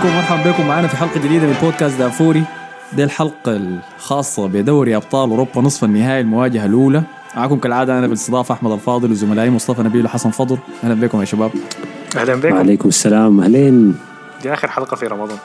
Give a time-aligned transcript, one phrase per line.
[0.00, 0.68] عليكم ومرحبا بكم.
[0.68, 2.44] معنا في حلقة جديدة من بودكاست دافوري.
[2.92, 3.60] دي الحلقة
[3.96, 7.02] الخاصة بدوري أبطال أوروبا نصف النهائي المواجهة الأولى.
[7.36, 10.58] معكم كالعادة أنا بالاستضافة أحمد الفاضل وزملائي مصطفى نبيل وحسن فضل.
[10.84, 11.50] أهلا بكم يا شباب.
[12.16, 12.54] أهلا بكم.
[12.54, 13.40] وعليكم السلام.
[13.40, 13.94] أهلين.
[14.42, 15.38] دي آخر حلقة في رمضان.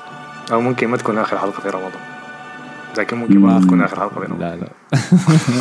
[0.51, 2.01] أو ممكن ما تكون آخر حلقة في رمضان.
[2.97, 4.39] لكن ممكن ما تكون آخر حلقة في رمضان.
[4.39, 4.69] لا لا.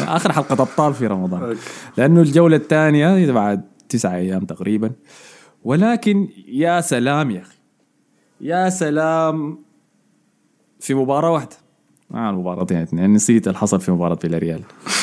[0.16, 1.56] آخر حلقة أبطال في رمضان.
[1.96, 4.90] لأنه الجولة الثانية بعد تسعة أيام تقريبا.
[5.64, 7.53] ولكن يا سلام يا أخي.
[8.40, 9.58] يا سلام.
[10.80, 11.56] في مباراة واحدة.
[12.14, 13.12] آه المباراتين اثنين.
[13.12, 14.60] نسيت اللي حصل في مباراة فيلاريال.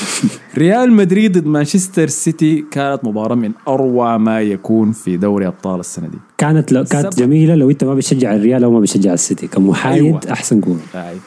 [0.57, 6.07] ريال مدريد ضد مانشستر سيتي كانت مباراة من أروع ما يكون في دوري أبطال السنة
[6.07, 6.17] دي.
[6.37, 9.47] كانت لو كانت سب- جميلة لو أنت ما بتشجع الريال أو ما بتشجع السيتي.
[9.47, 10.19] كمحايد أيوة.
[10.31, 11.17] أحسن كوره آي.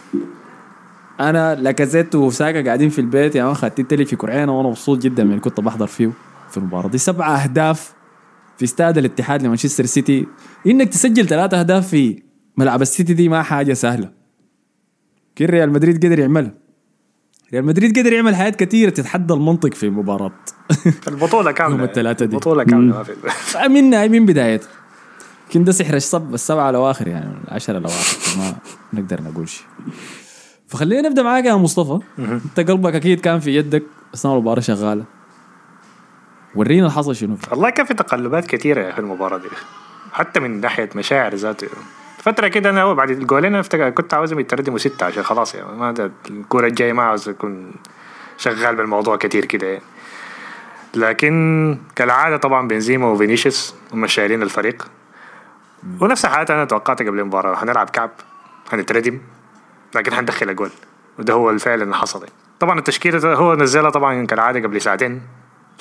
[1.20, 5.24] أنا لاكازيت وساكا قاعدين في البيت يا أخي خدت لي في كرعينه وأنا مبسوط جدا
[5.24, 6.10] من اللي كنت بحضر فيه
[6.50, 6.98] في المباراة دي.
[6.98, 7.94] سبعة أهداف
[8.58, 10.26] في استاد الاتحاد لمانشستر سيتي.
[10.66, 12.22] إنك تسجل ثلاثة أهداف في
[12.56, 14.10] ملعب السيتي دي ما حاجة سهلة.
[15.36, 16.54] كيف ريال مدريد قدر يعملها.
[17.52, 20.32] ريال مدريد قدر يعمل حاجات كثيره تتحدى المنطق في المباراه
[21.08, 21.76] البطولة كاملة.
[21.76, 22.34] يوم الثلاثة دي.
[22.34, 23.68] البطولة كاملة ما في.
[24.08, 24.68] من بدايتها.
[25.46, 28.56] يمكن ده سحر الصب السبعة الأواخر يعني العشرة الأواخر ما
[28.92, 29.66] نقدر نقول شيء.
[30.66, 31.98] فخلينا نبدأ معاك يا مصطفى.
[32.18, 33.82] أنت قلبك أكيد كان في يدك
[34.14, 35.04] أثناء المباراة شغالة.
[36.54, 37.36] ورينا اللي حصل شنو.
[37.50, 39.48] والله كان في تقلبات كثيره في المباراة دي.
[40.12, 41.68] حتى من ناحية مشاعر ذاته.
[42.18, 45.92] فترة كده أنا بعد الجولين أنا افتكر كنت عاوزهم يتردموا ستة عشان خلاص يعني ما
[45.92, 47.72] ده الكورة الجاية ما عاوز أكون
[48.36, 49.82] شغال بالموضوع كتير كده يعني.
[50.94, 54.86] لكن كالعادة طبعا بنزيما وفينيسيوس هم شايلين الفريق.
[56.00, 58.10] ونفس الحالات أنا توقعت قبل المباراة هنلعب كعب
[58.72, 59.20] هنتردم
[59.94, 60.70] لكن هندخل اجوال
[61.18, 62.32] وده هو الفعل اللي حصل يعني.
[62.60, 65.22] طبعا التشكيلة ده هو نزلها طبعا كالعادة قبل ساعتين.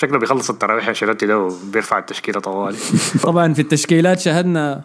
[0.04, 2.78] شكله بيخلص التراويح انشيلوتي ده وبيرفع التشكيلة طوالي.
[3.24, 4.82] طبعا في التشكيلات شاهدنا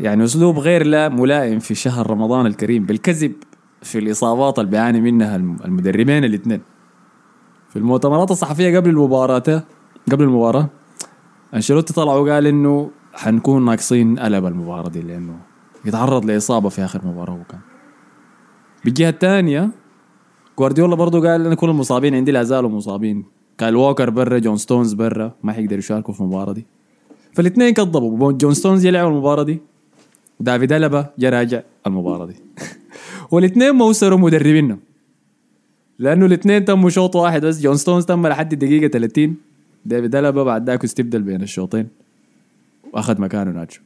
[0.00, 3.32] يعني أسلوب غير لا ملائم في شهر رمضان الكريم بالكذب
[3.82, 6.60] في الإصابات اللي بيعاني منها الم- المدربين الاثنين.
[7.70, 9.62] في المؤتمرات الصحفية قبل المباراة
[10.12, 10.68] قبل المباراة
[11.54, 15.36] أنشيلوتي طلع وقال إنه حنكون ناقصين ألب المباراة دي لأنه
[15.84, 17.60] يتعرض لإصابة في آخر مباراة هو كان.
[18.84, 19.70] بالجهة الثانية
[20.58, 23.24] جوارديولا برضو قال أنا كل المصابين عندي لا زالوا مصابين.
[23.58, 25.32] كايل ووكر برا جون ستونز برا.
[25.42, 26.64] ما حيقدروا يشاركوا في المباراة دي.
[27.32, 28.32] فالاثنين كذبوا.
[28.32, 29.58] جون ستونز يلعب المباراة دي
[30.40, 32.34] دافيد ألابا جا راجع المباراة دي.
[33.32, 34.78] والاثنين ما وصلوا مدربينهم
[35.98, 37.60] لأنه الاثنين تموا شوط واحد بس.
[37.60, 39.36] جون ستونز تم لحد الدقيقة 30
[39.86, 41.88] ديفيد ألابا بعد ذاك استبدل بين الشوطين.
[42.92, 43.80] وأخذ مكانه ناتشو.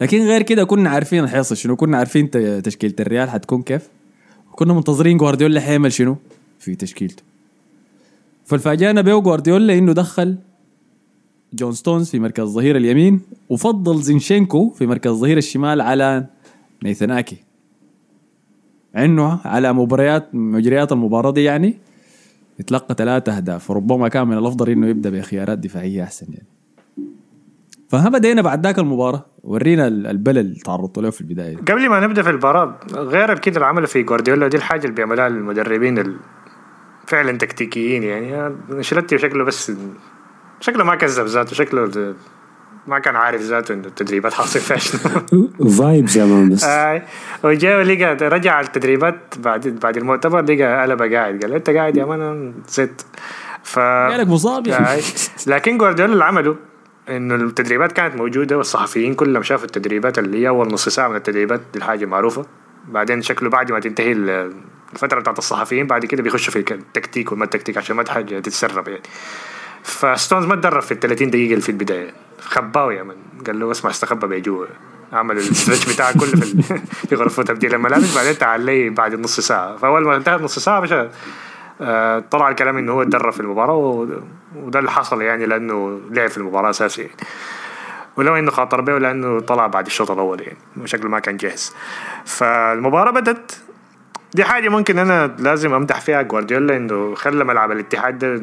[0.00, 1.76] لكن غير كده كنا عارفين الحيصل شنو.
[1.76, 3.88] كنا عارفين ت- تشكيلة الريال حتكون كيف.
[4.52, 6.16] وكنا منتظرين جوارديولا حيعمل شنو
[6.58, 7.22] في تشكيلته.
[8.46, 10.36] فالفاجأنا بيه جوارديولا إنه دخل
[11.54, 16.26] جون ستونز في مركز الظهير اليمين وفضل زينشينكو في مركز الظهير الشمال على
[16.82, 17.36] نيثان أكي.
[18.94, 21.78] عنه على مباريات مجريات المباراة دي يعني
[22.60, 23.70] يتلقى ثلاثة أهداف.
[23.70, 26.46] وربما كان من الأفضل إنه يبدأ بخيارات دفاعية أحسن يعني.
[27.88, 29.26] فها بدينا بعد ذاك المباراة.
[29.44, 31.56] ورينا ال- البلل اللي تعرضتوا له في البداية.
[31.56, 35.26] قبل ما نبدأ في المباراة غير كده اللي عمله في جوارديولا دي الحاجة اللي بيعملها
[35.26, 36.16] المدربين ال-
[37.06, 38.54] فعلا تكتيكيين يعني.
[38.70, 39.72] انشيلوتي شكله بس
[40.60, 42.14] شكله ما كذب ذاته شكله
[42.86, 45.70] ما كان عارف ذاته إنه التدريبات حاصل فيها شنو.
[45.70, 47.02] vibes يا man بس آي.
[47.44, 52.04] وجاء ولقى رجع على التدريبات بعد بعد المؤتمر لقى قلبه قاعد قال أنت قاعد يا
[52.04, 53.06] man زدت
[53.62, 55.00] ف قالك مصاب يعني آي.
[55.46, 56.56] لكن جوارديولا اللي عمله
[57.08, 61.60] إنه التدريبات كانت موجودة والصحفيين كلهم شافوا التدريبات اللي هي أول نص ساعة من التدريبات
[61.72, 62.46] دي الحاجة معروفة.
[62.88, 64.52] بعدين شكله بعد ما تنتهي ال-
[64.96, 69.02] الفترة بتاعت الصحفيين بعد كده بيخشوا في التكتيك وما التكتيك عشان ما حاجة تتسرب يعني.
[69.82, 72.10] فستونز ما تدرب في ال 30 دقيقة اللي في البداية.
[72.40, 73.14] خباه يا من.
[73.46, 74.66] قال له اسمع استخبى بجوا
[75.12, 76.40] عمل الاسترتش بتاعه كله
[77.08, 77.74] في غرفة تبديل.
[77.74, 79.76] الملابس بعدين تعال بعد نص ساعة.
[79.76, 81.10] فأول ما انتهت نص ساعة باشا
[81.80, 84.06] آه، طلع الكلام انه هو اتدرب في المباراة
[84.56, 87.14] وده اللي حصل يعني لأنه لعب في المباراة أساسي يعني.
[88.16, 90.58] ولو إنه خاطر به لأنه طلع بعد الشوط الأول يعني.
[90.82, 91.74] وشكله ما كان جاهز.
[92.24, 93.60] فالمباراة بدت
[94.36, 98.42] دي حاجة ممكن أنا لازم أمدح فيها جوارديولا إنه خلى ملعب الاتحاد ده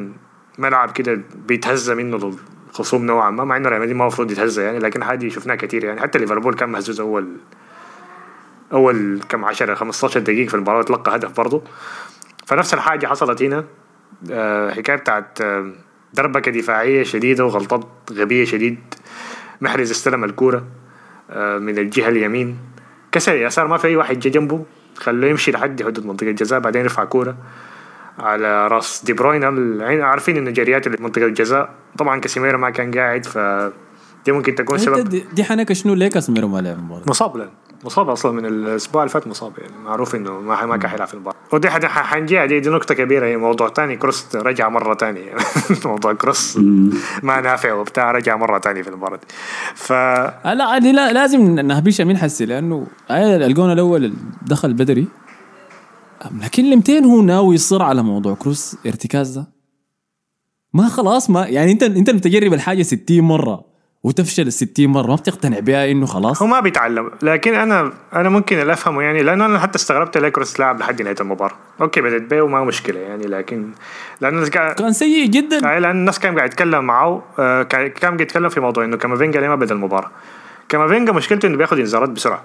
[0.58, 2.36] ملعب كده بيتهزى منه
[2.70, 5.84] الخصوم نوعا ما مع إنه ريال مدريد ما المفروض يتهزى يعني لكن حاجة شفناها كتير
[5.84, 6.02] يعني.
[6.02, 7.38] حتى ليفربول كان مهزوز أول
[8.74, 11.64] أول كم 10 15 دقيقة في المباراة تلقى هدف برضه.
[12.46, 13.66] فنفس الحاجة حصلت هنا.
[14.32, 15.72] آه، حكاية بتاعت آه،
[16.14, 18.80] دربكه دفاعيه شديدة وغلطات غبية شديد.
[19.62, 20.64] محرز استلم الكورة
[21.30, 22.58] آه، من الجهة اليمين.
[23.12, 24.66] كسر يسار ما في أي واحد جا جنبه.
[24.98, 27.36] خلوه يمشي لحد حدود منطقة الجزاء بعدين يرفع كورة
[28.20, 29.44] على راس دي بروين.
[29.44, 31.70] العين- عارفين انه جريات منطقة الجزاء.
[31.98, 33.38] طبعا كاسيميرو ما كان قاعد ف
[34.26, 35.10] دي ممكن تكون انت سبب.
[35.10, 37.50] دي, دي حنك شنو؟ ليه كاسميرو ما لعب مصاب لن
[37.86, 41.14] مصاب أصلا من الأسبوع اللي فات مصاب يعني معروف إنه ما ما كان حيلعب في
[41.14, 41.38] المباراة.
[41.54, 45.22] ودي حنجيها دي, دي نقطة كبيرة هي موضوع تاني كروس رجع مرة تانية.
[45.22, 45.40] يعني
[45.86, 46.58] موضوع كروس
[47.24, 49.28] ما نافع وبتاع رجع مرة تانية في المباراة دي.
[49.76, 55.08] ف آه لا دي لا لازم نهبيش مين حسي لأنه آه الجون الأول دخل بدري.
[56.44, 59.48] لكن لمتين هو ناوي يصر على موضوع كروس ارتكاز ده.
[60.74, 63.73] ما خلاص ما يعني أنت أنت بتجرب الحاجة 60 مرة.
[64.04, 66.42] وتفشل ال 60 مرة ما بتقتنع بها إنه خلاص.
[66.42, 67.12] هو ما بيتعلم.
[67.22, 71.16] لكن أنا أنا ممكن أفهمه يعني لأنه أنا حتى استغربت ليه كروس لعب لحد نهاية
[71.22, 71.56] المباراة.
[71.82, 73.70] okay بدأت بيه وما مشكلة يعني لكن
[74.22, 75.60] لأنه الناس قاعد كان سيء جدا.
[75.60, 79.40] لأن الناس كان قاعد يتكلم معه آه، كان كان قاعد يتكلم في موضوع إنه كامافينجا
[79.40, 80.12] ليه ما بدأ المباراة.
[80.70, 82.44] كامافينجا مشكلته إنه بياخذ انذارات بسرعة.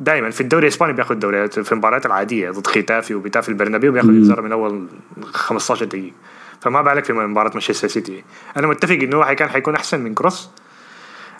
[0.00, 4.08] دائما في الدوري الإسباني بياخذ دوريات في المباريات العادية ضد ختافي وبتاع في البرنابيو بياخذ
[4.08, 4.86] انذار من أول
[5.32, 6.14] 15 دقيقة.
[6.62, 8.24] فما بالك في مباراة مانشستر سيتي
[8.56, 10.50] أنا متفق إنه هو كان حيكون أحسن من كروس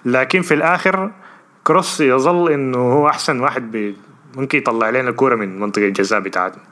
[0.04, 1.10] لكن في الآخر
[1.64, 3.94] كروس يظل إنه هو أحسن واحد
[4.36, 6.62] ممكن يطلع لنا الكوره من منطقة الجزاء بتاعتنا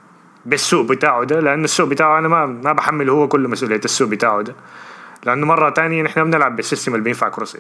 [0.47, 4.43] بالسوء بتاعه ده لأنه السوء بتاعه أنا ما ما بحمل هو كل مسؤولية السوء بتاعه
[4.43, 4.55] ده
[5.25, 7.57] لأنه مرة تانية نحن بنلعب بال system اللي بينفع كروس.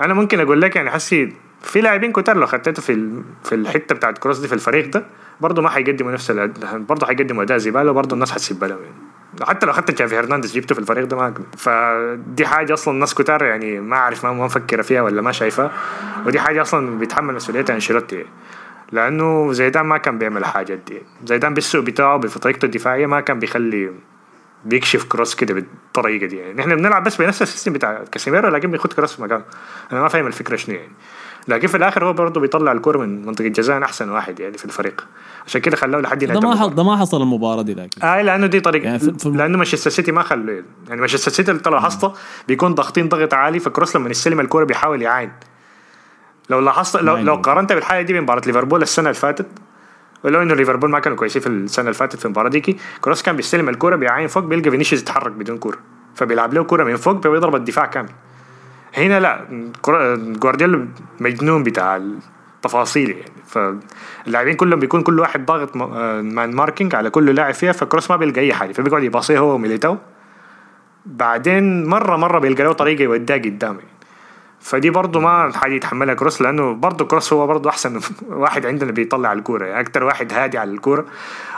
[0.00, 1.32] أنا ممكن أقول لك يعني حسي
[1.62, 5.04] في لاعبين كتار لو خطيته في في الحتة بتاعت كروس دي في الفريق ده
[5.40, 6.30] برضه ما حيقدموا نفس
[6.74, 9.03] برضه حيقدموا أداء زباله وبرضه الناس حتسيب لهم يعني.
[9.42, 13.44] حتى لو أخذت جافي هرنانديز جبته في الفريق ده ما فدي حاجة أصلا الناس كتار
[13.44, 15.70] يعني ما أعرف ما مفكرة فيها ولا ما شايفها.
[16.26, 18.24] ودي حاجة أصلا بيتحمل مسؤوليتها أنشيلوتي.
[18.92, 21.02] لأنه زيدان ما كان بيعمل الحاجات دي.
[21.26, 23.90] زيدان بالسوء بتاعه بطريقته الدفاعية ما كان بيخلي
[24.64, 26.36] بيكشف كروس كده بالطريقة دي.
[26.36, 29.44] يعني نحن بنلعب بس بنفس ال system بتاع كاسيميرو لكن بياخد كروس مكانه.
[29.92, 30.92] أنا ما فاهم الفكرة شنو يعني.
[31.48, 35.06] لكن في الآخر هو برضه بيطلع الكوره من منطقة الجزاء أحسن واحد يعني في الفريق.
[35.46, 36.56] عشان كده خلوه لحد ده ما.
[36.56, 38.02] حصل ده ما حصل المباراة دي لكن.
[38.06, 41.68] آه لأنه دي طريقة يعني في- لأنه مانشستر سيتي ما خلوا يعني مانشستر سيتي انت
[41.68, 42.12] لو لاحظت
[42.48, 45.32] بيكون ضاغطين ضغط عالي فكروس لما يستلم الكوره بيحاول يعاين.
[46.50, 47.24] لو لاحظت لو, نعم.
[47.26, 49.46] لو قارنت بالحالة دي بمباراه ليفربول السنة اللي فاتت
[50.24, 53.36] ولو إنه ليفربول ما كانوا كويسين في السنة اللي فاتت في المباراة ديكي كروس كان
[53.36, 55.78] بيستلم الكوره بيعاين فوق بيلقى فينيسيوس يتحرك بدون كورة
[56.14, 58.08] فبيلعب له كورة من فوق بيضرب الدفاع كامل.
[58.94, 59.40] هنا لا
[60.38, 60.88] جوارديولا
[61.20, 63.32] مجنون بتاع التفاصيل يعني.
[63.46, 68.10] فاللاعبين كلهم بيكون كل واحد ضاغط م- آه، man marking على كل لاعب فيها فكروس
[68.10, 68.72] ما بيلقى أي حاجة.
[68.72, 69.96] فبيقعد يباصيه هو وميليتاو.
[71.06, 73.88] بعدين مرة مرة بيلقى له طريقة يوديها قدام يعني.
[74.60, 79.32] فدي برضه ما حاجة يتحملها كروس لأنه برضه كروس هو برضه أحسن واحد عندنا بيطلع
[79.32, 79.80] الكورة يعني.
[79.80, 81.04] أكثر واحد هادي على الكورة.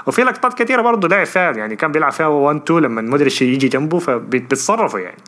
[0.06, 3.68] وفي لقطات كثيره برضه لعب فيها يعني كان بيلعب فيها 1 2 لما مودريتش يجي
[3.68, 5.18] جنبه فبيتصرفوا يعني.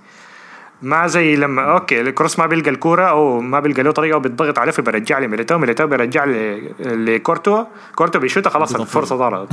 [0.82, 4.72] ما زي لما okay الكروس ما بيلقى الكورة أو ما بيلقى له طريقة وبيضغط عليه
[4.72, 7.64] فبيرجع لي ميليتاو ميليتاو بيرجع لي لكورتوا
[7.94, 9.48] كورتوا بيشوتها خلاص الفرصه ضاعت.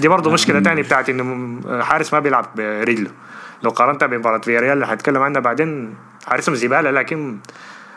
[0.00, 3.10] دي برضه مشكلة تانية بتاعت إنه حارس ما بيلعب برجله.
[3.62, 5.94] لو قارنتها بمباراه فياريال اللي حنتكلم عنها بعدين
[6.26, 7.36] حارسهم زبالة لكن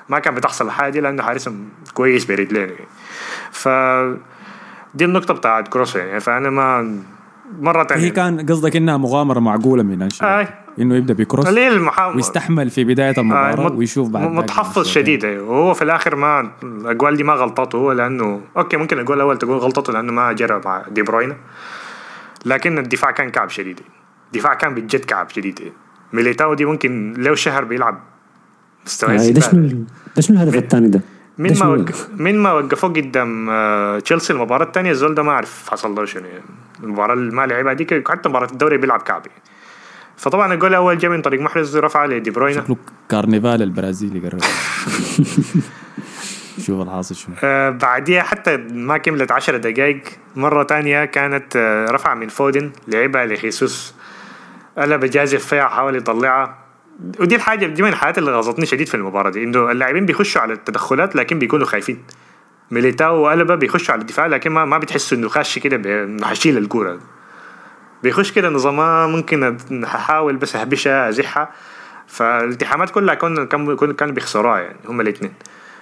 [0.10, 2.70] ما كان بتحصل الحاجة دي لأنه حارسهم كويس برجلين.
[2.70, 2.88] يعني.
[3.52, 3.70] ف
[4.94, 6.20] دي النقطة بتاعت كروس يعني.
[6.20, 6.98] فأنا ما
[7.60, 8.04] مرة تانية.
[8.04, 10.48] هي كان قصدك إنها مغامرة معقولة من انشيلوتي آي.
[10.80, 12.16] إنه يبدأ بكروس؟ هي المحاولة.
[12.16, 14.86] ويستحمل في بداية المباراة آه، مت- ويشوف بعد متحفظ.
[14.88, 15.50] شديد أيوه.
[15.50, 19.58] وهو في الآخر ما الأجوال دي ما غلطته هو لأنه okay ممكن الأجوال الأول تقول
[19.58, 21.36] غلطته لأنه ما جرى مع دي بروينا.
[22.46, 23.80] لكن الدفاع كان كعب شديد.
[24.34, 25.60] الدفاع كان بجد كعب شديد.
[26.14, 28.00] ميليتاو دي ممكن لو شهر بيلعب
[28.86, 29.42] مستوى آه، ده.
[29.42, 29.68] شنو
[30.16, 31.02] ده شنو الهدف الثاني ده؟
[31.38, 35.70] من ما وقف من ما وقفوه قدام آه، تشيلسي المباراة الثانية الزول ده ما أعرف
[35.72, 36.26] حصل له شنو.
[36.26, 36.44] يعني
[36.84, 39.42] المباراة اللي ما لعبها ديك حتى مباراة الدوري بيلعب كعب يعني.
[40.18, 42.78] فطبعا الجول الأول جاء من طريق محرز رفع لدي بروينا شكله
[43.10, 44.40] كارنيفال البرازيلي قرب
[46.66, 50.02] شوف الحاصل شنو آه بعديها حتى ما كملت عشر دقائق
[50.36, 53.96] مرة تانية كانت آه رفع من فودن لعبها لخيسوس.
[54.78, 56.58] قلب جازف فيها حاول يطلعها.
[57.20, 60.54] ودي الحاجة دي من الحاجات اللي غاظتني شديد في المباراة دي إنه اللاعبين بيخشوا على
[60.54, 62.04] التدخلات لكن بيكونوا خايفين.
[62.72, 67.00] ميليتاو وقلبه بيخشوا على الدفاع لكن ما ما بتحسوا إنه خش كده حشيل الكورة.
[68.04, 71.52] بيخش كده نظام ممكن احاول بس اهبشها ازحها
[72.08, 75.34] فالالتحامات كلها كانوا كانوا كانوا بيخسروها يعني هم الاثنين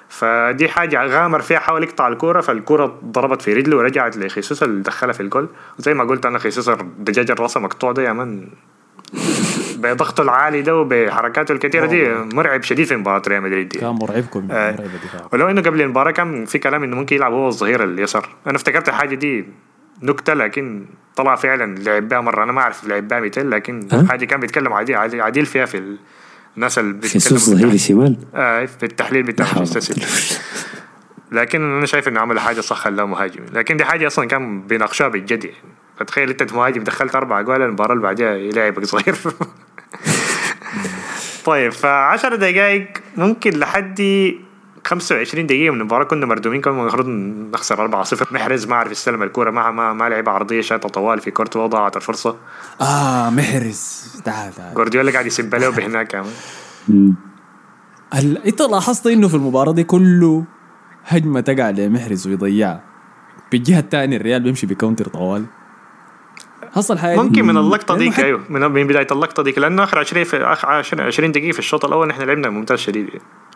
[0.09, 5.13] فدي حاجة غامر فيها حاول يقطع الكورة فالكورة ضربت في رجله ورجعت لخيسوس اللي دخلها
[5.13, 5.49] في الجول.
[5.79, 8.47] وزي ما قلت أنا خيسوس دجاج الراسة مقطوع ده يا من.
[9.77, 13.79] بضغطه العالي ده وبحركاته الكثيرة دي مرعب شديد في مباراة ريال مدريد دي.
[13.79, 14.71] كان مرعبكم آه.
[14.71, 14.89] مرعب
[15.33, 18.29] ولو إنه قبل المباراة كان في كلام إنه ممكن يلعب هو الظهير اليسار.
[18.47, 19.45] أنا افتكرت الحاجة دي
[20.03, 22.43] نكتة لكن طلع فعلا لعب بها مرة.
[22.43, 25.77] أنا ما أعرف لعب بها 200 لكن ها؟ حاجة كان بيتكلم عديل عديل, فيها في
[25.77, 25.97] ال-
[26.55, 29.45] الناس اللي خيسوس بيتكلموا ظهير شمال آه في التحليل بتاع
[31.31, 33.45] لكن أنا شايف إنه عمل حاجة صح خلاه مهاجم.
[33.53, 35.57] لكن دي حاجة أصلا كان بيناقشوها بالجد يعني
[35.99, 39.15] فتخيل أنت مهاجم دخلت أربع جوال المباراة اللي بعدها يلعبك صغير.
[41.47, 42.87] طيب ف 10 دقائق
[43.17, 44.01] ممكن لحد
[44.85, 46.03] 25 دقيقة من المباراة.
[46.03, 47.07] كنا مردومين كنا المفروض
[47.53, 51.31] نخسر 4-0 محرز ما عرف يستلم الكورة ما ما, ما لعب عرضية شاطة طوال في
[51.31, 52.35] كورته وضاعت الفرصة.
[52.81, 54.03] آه محرز.
[54.25, 54.73] تعال تعال.
[54.73, 56.23] جوارديولا قاعد يسب له بهناك.
[58.13, 60.45] هل إنت لاحظت إنه في المباراة دي كله
[61.05, 62.83] هجمة تقع لمحرز ويضيعها
[63.51, 65.45] بالجهة الثانية الريال بيمشي بكونتر طوال.
[66.77, 67.21] حصل حاجة.
[67.23, 68.41] ممكن من اللقطة لأنه ديك حت- أيوه.
[68.49, 71.85] من من بداية اللقطة ديك لأنه آخر 20 في آخر 20 20 دقيقة في الشوط
[71.85, 73.09] الأول نحن لعبنا ممتاز شديد.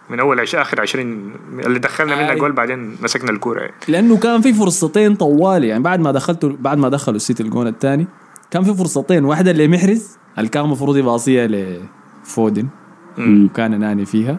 [0.09, 0.55] من أول عش...
[0.55, 1.31] آخر 20
[1.65, 2.35] اللي دخلنا منها آي.
[2.39, 3.59] جول بعدين مسكنا الكورة.
[3.59, 3.73] يعني.
[3.87, 8.07] لأنه كان في فرصتين طوال يعني بعد ما دخلتوا بعد ما دخلوا السيتي الجون الثاني
[8.51, 9.25] كان في فرصتين.
[9.25, 12.67] واحدة لمحرز اللي كان المفروض يباصيها لفودن.
[13.19, 14.37] وكان ناني فيها.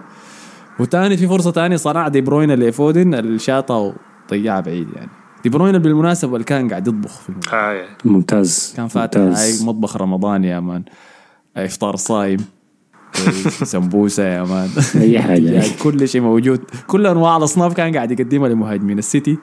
[0.78, 3.94] وتاني في فرصة تانية صنع دي بروين لفودن الشاطه
[4.28, 5.10] وضيعها بعيد يعني.
[5.42, 7.72] دي بروينا بالمناسبة اللي كان قاعد يطبخ في المباراة.
[7.72, 9.60] آه ممتاز كان فاتح ممتاز.
[9.60, 10.82] هاي مطبخ رمضان يا man.
[11.56, 12.38] إفطار صايم.
[13.72, 14.68] سمبوسة يا man.
[15.00, 15.50] أي حاجة.
[15.52, 16.60] يعني كل شيء موجود.
[16.86, 19.38] كل أنواع الأصناف كان قاعد يقدمها لمهاجمين السيتي.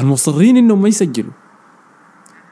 [0.00, 1.32] المصرين إنهم ما يسجلوا.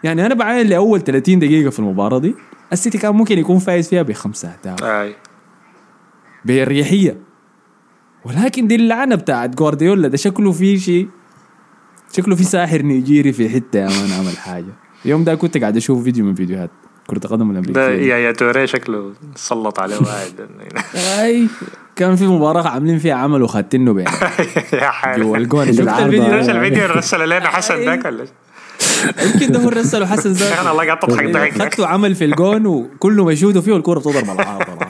[0.05, 2.35] يعني أنا بعاين لأول 30 دقيقة في المباراة دي
[2.73, 4.83] السيتي كان ممكن يكون فايز فيها بخمسة أهداف.
[4.83, 5.13] آه
[6.45, 7.21] بأريحية.
[8.25, 11.09] ولكن دي اللعنة بتاعت جوارديولا ده شكله في شيء
[12.13, 14.75] شكله في ساحر نيجيري في حتة يا مان عمل حاجة.
[15.05, 16.71] اليوم ده كنت قاعد أشوف فيديو من فيديوهات
[17.07, 20.49] كرة القدم ده الامريكيه يا يا توري شكله سلط عليه واحد
[21.21, 21.49] أي
[21.97, 24.07] كان في مباراة عاملين فيها عمل وخدتنه بين
[24.73, 26.07] يا حال جوا الجون شفت العارضة.
[26.07, 28.25] الفيديو ده؟ اللي رسل لنا حسن ذاك ولا؟
[29.25, 33.25] يمكن ده هو وحسن أنا زاد الله قاعد تضحك ضحك خدته عمل في الجون وكله
[33.25, 34.88] مشهود فيه والكوره بتضرب العارض العارض العارض العارض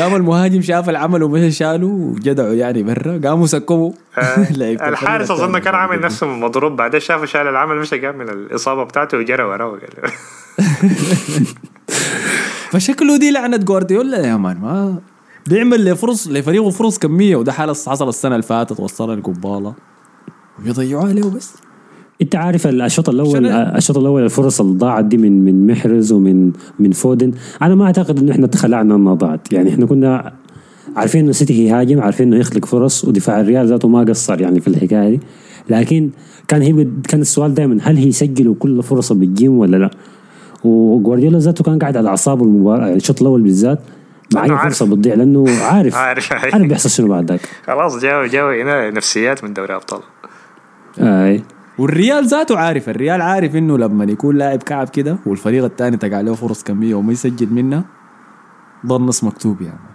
[0.00, 3.20] قام المهاجم شاف العمل ومشى شاله وجدعه يعني برا.
[3.24, 3.92] قاموا سكبوا.
[4.58, 5.58] لعيبة الحارس أظن.
[5.58, 6.76] كان عامل نفسه مضروب.
[6.76, 9.78] بعدين شافه شال العمل مشى قام من الإصابة بتاعته وجرى وراه
[12.70, 14.60] فشكله دي لعنة جوارديولا يا مان.
[14.60, 14.98] ما
[15.46, 19.74] بيعمل لفرص لفريقه فرص كمية وده حال حصل السنة اللي فاتت وصلنا لقباله
[20.58, 21.54] وبيضيعوها له بس
[22.24, 26.90] انت عارف الشوط الأول الشوط الأول الفرص اللي ضاعت دي من من محرز ومن من
[26.90, 27.32] فودن.
[27.62, 29.52] أنا ما أعتقد إنه إحنا تخلعنا إنها ضاعت.
[29.52, 30.32] يعني إحنا كنا
[30.96, 34.68] عارفين إنه سيتي يهاجم عارفين إنه يخلق فرص ودفاع الريال ذاته ما قصر يعني في
[34.68, 35.20] الحكاية دي.
[35.70, 36.10] لكن
[36.48, 39.90] كان هي كان السؤال دائما هل هي يسجلوا كل فرصه بتجيهم ولا لا؟
[40.64, 43.78] وجوارديولا ذاته كان قاعد على أعصابه المباراة يعني الشوط الأول بالذات.
[44.34, 44.48] مع اي.
[44.48, 45.94] فرصة بتضيع لأنه عارف.
[45.94, 46.32] عارف.
[46.32, 50.00] عارف بيحصل شنو بعد ذاك خلاص جاوا جاوا هنا نفسيات من دوري ابطال
[50.98, 51.42] اي
[51.78, 56.34] والريال ذاته عارف الريال عارف إنه لما يكون لاعب كعب كده والفريق الثاني تقع له
[56.34, 57.84] فرص كمية وما يسجل منها
[58.86, 59.94] ضل نص مكتوب يعني.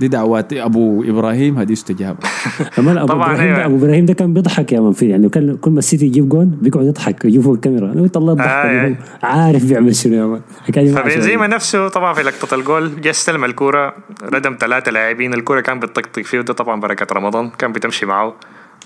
[0.00, 2.18] دي دعوات أبو إبراهيم هذه استجابة
[2.76, 3.66] كمان أبو طبعاً إبراهيم ده أيوة.
[3.66, 6.58] أبو إبراهيم ده كان بيضحك يا مان في يعني كان كل ما السيتي يجيب جون
[6.62, 8.88] بيقعد يضحك يجيب فوق الكاميرا أنا قلت الله الضحك آه،.
[8.88, 10.40] هو عارف بيعمل شنو يا مان
[10.94, 11.46] فبنزيما.
[11.46, 16.38] نفسه طبعا في لقطة الجول جا استلم الكورة ردم ثلاثة لاعبين الكورة كان بتطقطق فيه
[16.38, 18.34] وده طبعا بركة رمضان كان بتمشي معه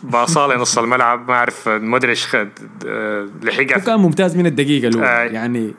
[0.02, 2.48] باصالة لنص الملعب ما أعرف مودريتش خد
[3.42, 3.76] لحقها.
[3.76, 5.06] وكان ممتاز من الدقيقة الأولى.
[5.06, 5.22] آه.
[5.24, 5.74] يعني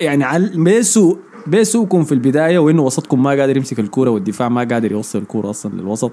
[0.00, 5.18] يعني بيسو بيسوكم في البداية وإنه وسطكم ما قادر يمسك الكورة والدفاع ما قادر يوصل
[5.18, 6.12] الكورة أصلا للوسط.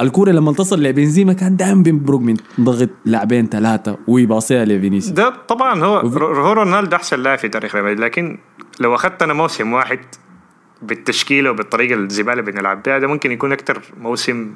[0.00, 5.14] الكورة لما تصل لبنزيما كان دائما بيمرق من ضغط لاعبين ثلاثة ويباصيها لفينيسيوس.
[5.16, 8.38] ده طبعا هو وفي- هو رونالدو أحسن لاعب في تاريخ ريال لكن
[8.80, 9.98] لو أخذت أنا موسم واحد
[10.82, 14.52] بالتشكيلة وبالطريقة الزبالة اللي بنلعب بها ده ممكن يكون أكثر موسم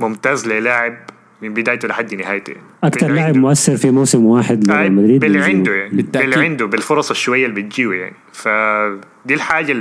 [0.00, 0.96] ممتاز للاعب
[1.42, 2.62] من بدايته لحد نهايته يعني.
[2.84, 3.36] أكثر لاعب.
[3.36, 5.38] مؤثر في موسم واحد آه، لريال مدريد باللي.
[5.44, 6.30] عنده يعني بالتأكيد.
[6.30, 9.76] باللي عنده بالفرص الشوية اللي بتجيه يعني فدي الحاجة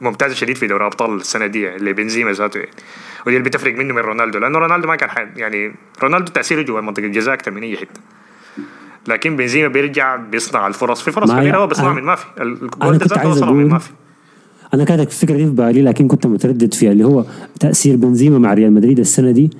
[0.00, 2.70] الممتازه شديد في دوري ابطال السنة دي يعني اللي بنزيما ذاته يعني
[3.26, 5.72] ودي اللي بتفرق منه من رونالدو لأنه رونالدو ما كان حد يعني
[6.02, 8.00] رونالدو تأثيره جوا منطقه الجزاء أكثر من أي حتة
[9.08, 12.24] لكن بنزيما بيرجع بيصنع الفرص في فرص كثيره هي- هو بيصنعها أنا- من ما في
[12.40, 13.90] أنا الجول ده من ما في
[14.74, 17.24] أنا كانت الفكرة دي في بالي لكن كنت متردد فيها اللي هو
[17.60, 19.50] تأثير بنزيما مع ريال مدريد السنة دي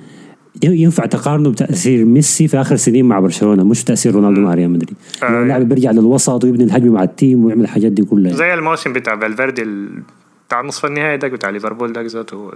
[0.63, 4.95] ينفع تقارنه بتأثير ميسي في آخر سنين مع برشلونة مش تأثير رونالدو مع ريال مدريد.
[5.23, 5.25] آه.
[5.25, 8.33] يعني اللاعب بيرجع للوسط ويبني الهجمة مع ال team ويعمل الحاجات دي كلها.
[8.33, 10.03] زي الموسم بتاع فالفيردي ال-
[10.47, 12.53] بتاع نصف النهائي ده بتاع ليفربول ده ذاته هو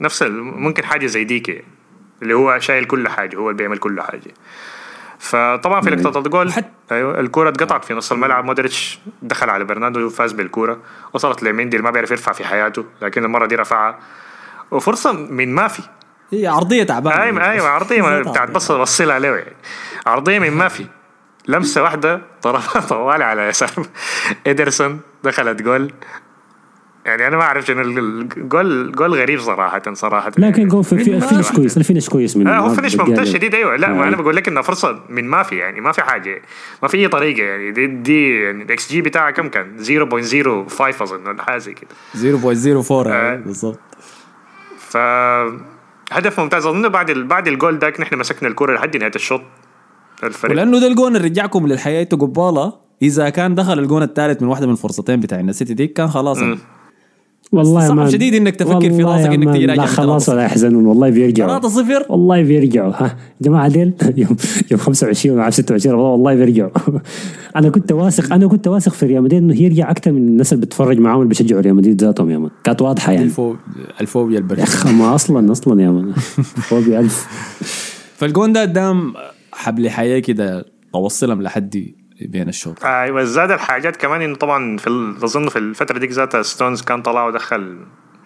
[0.00, 0.22] نفس
[0.56, 1.64] ممكن حاجة زي ديك يعني.
[2.22, 4.34] اللي هو شايل كل حاجة هو اللي بيعمل كل حاجة.
[5.18, 6.52] فطبعا في لقطة الجول
[6.92, 10.78] أيوه الكوره اتقطعت في نص الملعب مودريتش دخل على برناردو وفاز بالكوره
[11.14, 13.98] وصلت لميندي اللي ما بيعرف يرفع في حياته لكن المرة دي رفعها.
[14.70, 15.82] وفرصة من ما في.
[16.40, 19.28] هي عرضية تعبانه أيوه أيوه عرضية ما بتاعت بص بصيلها عليه.
[19.28, 19.52] يعني
[20.06, 20.86] عرضية من ما في
[21.48, 23.70] لمسة واحدة طرفها طوال على يسار
[24.46, 25.92] ادرسون دخلت جول.
[27.04, 30.32] يعني أنا ما أعرف شنو الجول جول غريب صراحة صراحة.
[30.38, 32.68] لكن جول في, في من ال finish ما- كويس ال finish كويس من آه هو
[32.68, 33.32] ما finish ممتاز.
[33.32, 34.08] شديد أيوه لا ما آه.
[34.08, 36.42] أنا بقول لك انها فرصة من ما في يعني ما في حاجة.
[36.82, 41.26] ما في أي طريقة يعني دي دي يعني الاكس جي بتاعها كم كان؟ 0.05 أظن
[41.28, 41.90] ولا حاجة زي كده.
[42.14, 43.34] 0.04 آه.
[43.36, 43.78] بالضبط.
[44.78, 44.96] ف
[46.12, 46.66] هدف ممتاز.
[46.66, 47.24] أظن بعد ال...
[47.24, 49.40] بعد الجول داك نحن مسكنا الكرة لحد نهاية الشوط.
[50.24, 50.52] الفريق.
[50.52, 54.72] ولأنه ده الجون اللي رجعكم للحياة قباله إذا كان دخل الجون الثالث من واحدة من
[54.72, 56.38] الفرصتين بتاع السيتي دي كان خلاص
[57.52, 60.32] والله صعب شديد إنك تفكر في راسك man، تيجي راجع لا خلاص 3-0.
[60.32, 61.60] ولا يحزنون والله بيرجعوا.
[61.60, 63.04] 3-0 والله بيرجعوا ها.
[63.04, 64.36] يا جماعة ديل يوم
[64.70, 66.70] يوم 25 ولا 26 رمضان والله بيرجعوا.
[67.56, 70.66] أنا كنت واثق أنا كنت واثق في ريال مدريد إنه يرجع أكثر من الناس اللي
[70.66, 72.50] بتتفرج معاهم اللي بيشجعوا ريال مدريد ذاتهم يا man.
[72.64, 73.24] كانت واضحة يعني.
[73.24, 73.54] الفو...
[74.00, 76.12] الفوبيا يا البرد أخي ما أصلا أصلا يا مان.
[76.68, 77.26] فوبيا ألف.
[78.16, 79.12] فالجون ده قدام
[79.52, 81.86] حبل حياة كده توصلهم لحد
[82.20, 82.84] بين الشوط.
[82.84, 87.26] أيوه زاد الحاجات كمان إنه طبعا في أظن في الفترة ديك ذاتها ستونز كان طلع
[87.26, 87.78] ودخل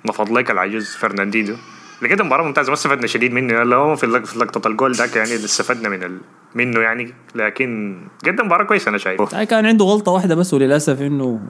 [0.09, 1.57] نفضليك العجوز فرناندينو
[2.03, 5.45] لقيت مباراة ممتازة ما استفدنا شديد منه اللي هو في لقطة الجول ذاك يعني اللي
[5.45, 6.19] استفدنا من ال...
[6.55, 9.35] منه يعني لكن قدم مباراة كويسة أنا شايف.
[9.35, 11.41] آه، كان عنده غلطة واحدة بس وللأسف إنه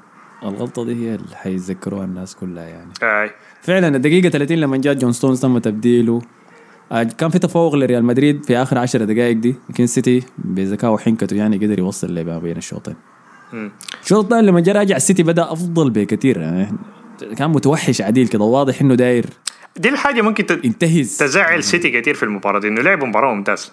[0.43, 2.93] الغلطة دي هي اللي حيتذكروها الناس كلها يعني.
[3.03, 3.31] آي.
[3.63, 6.15] فعلا الدقيقة 30 لما جاء جون ستونز تم تبديله.
[6.17, 6.38] آه،
[6.91, 9.55] كان في تفوق لريال مدريد في آخر 10 دقائق دي.
[9.71, 12.97] لكن سيتي بذكاء وحنكته يعني قدر يوصل اللعبه بين الشوطين.
[14.03, 16.41] الشوط الثاني لما جاء راجع السيتي بدأ أفضل بكثير.
[16.41, 16.73] يعني
[17.37, 19.27] كان متوحش عديل كده واضح إنه داير.
[19.77, 20.65] دي الحاجة ممكن ت...
[20.65, 23.73] ينتهز تزعل سيتي كثير في المباراة دي إنه لعبوا مباراة ممتازه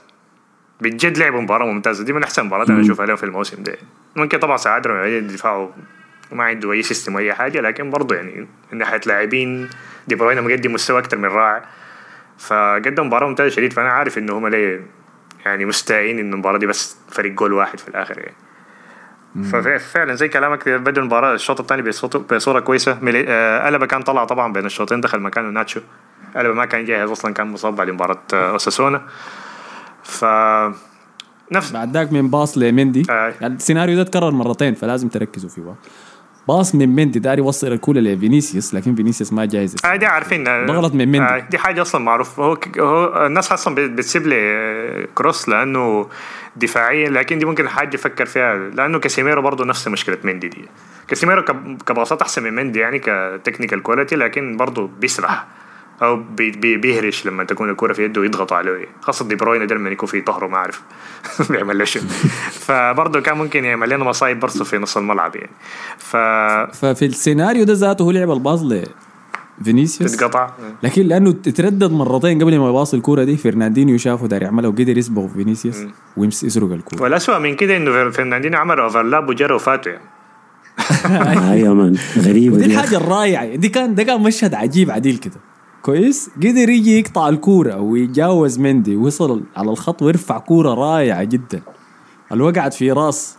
[0.81, 2.03] بجد لعبوا مباراة ممتازة.
[2.03, 3.77] دي من أحسن المباريات أنا أشوفها لهم في الموسم ده
[4.15, 5.69] ممكن طبعا ساعدهم يعني دفاعه
[6.31, 9.69] ما عنده أي system أي حاجة لكن برضه يعني من ناحية لاعبين
[10.07, 11.65] دي بروين مقدم مستوى أكثر من رائع.
[12.37, 14.85] فقدم مباراة ممتازة شديد فأنا عارف انه هم ليه
[15.45, 18.35] يعني مستائين إن المباراة دي بس فرق جول واحد في الآخر يعني.
[19.43, 21.81] ففعلا زي كلامك بدوا المباراة الشوط الثاني
[22.31, 25.79] بصورة كويسة آه، ألابا كان طلع طبعا بين الشوطين دخل مكانه ناتشو.
[26.37, 29.01] ألابا ما كان جاهز أصلا كان مصاب بعد مباراة آه، أوساسونا.
[30.03, 30.25] ف
[31.51, 33.33] نفس بعد ذاك من باص لمندي آه.
[33.41, 35.75] يعني السيناريو ده اتكرر مرتين فلازم تركزوا فيه.
[36.47, 40.47] باص من مندي داري يوصل الكوره لفينيسيوس لكن فينيسيوس ما جاهز آه دي عارفين.
[40.47, 41.23] آه، غلطة من مندي.
[41.33, 42.39] آه دي حاجة أصلا معروف.
[42.39, 46.07] هو, هو الناس أصلا بت- بتسيب لي آه، كروس لأنه
[46.55, 50.65] دفاعيا لكن دي ممكن حاجة يفكر فيها لأنه كاسيميرو برضه نفس مشكلة مندي دي.
[51.07, 55.45] كاسيميرو كب- كباصات أحسن من مندي يعني ك technical quality لكن برضه بيسرح.
[56.01, 58.85] أو بي بي بيهرش لما تكون الكرة في يده ويضغط عليه.
[59.01, 60.81] خاصة دي بروين ده لما يكون في ظهره ما أعرف.
[61.49, 61.99] بيعمل له شو
[62.51, 65.51] فبرضه كان ممكن يعمل لنا مصايب برضه في نص الملعب يعني.
[65.97, 66.17] ف
[66.77, 68.61] ففي السيناريو ده ذاته هو لعب الباص
[69.61, 70.49] لفينيسيوس تتقطع.
[70.83, 75.25] لكن لأنه تتردد مرتين قبل ما يواصل الكوره دي فرناندينيو شافه داري يعملها وقدر يسبق
[75.25, 75.77] فينيسيوس
[76.17, 80.03] ويسرق الكوره والأسوأ من كده إنه فرناندينو عمل overlap وجرى وفاته يعني.
[81.65, 83.55] يا man غريبة دي الحاجة الرائعة.
[83.55, 85.54] دي كان ده كان مشهد عجيب عديل كده.
[85.85, 86.29] كويس.
[86.37, 88.95] قدر يجي يقطع الكورة ويتجاوز مندي.
[88.95, 91.61] وصل على الخط ويرفع كورة رائعة جدا.
[92.31, 93.37] اللي وقعت في راس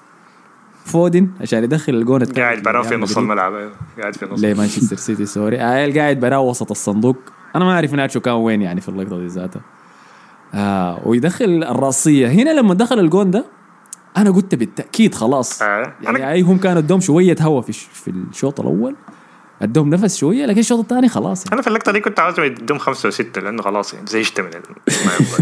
[0.85, 3.19] فودن عشان يدخل الجون قاعد براه في نص.
[3.19, 3.55] الملعب.
[3.55, 3.73] أيوه.
[4.01, 4.41] قاعد في نص.
[4.41, 5.61] لمانشستر سيتي؟ sorry.
[5.61, 7.17] عيل قاعد براه وسط الصندوق.
[7.57, 9.63] أنا ما أعرف ناتشو كان وين يعني في اللقطة دي ذاتها.
[10.55, 12.29] آه ويدخل الراسية.
[12.29, 13.45] هنا لما دخل الجون ده
[14.17, 15.63] أنا قلت بالتأكيد خلاص.
[15.63, 15.93] آه.
[16.03, 18.97] يعني هم كانوا ادوم شوية هوا في في الشوط الأول.
[19.63, 21.45] ادوم نفس شوية لكن الشوط الثاني خلاص.
[21.45, 21.53] يعني.
[21.53, 24.51] أنا في اللقطة دي كنت عاوزهم يدوم خمسة وستة لأنه خلاص يعني زهقت من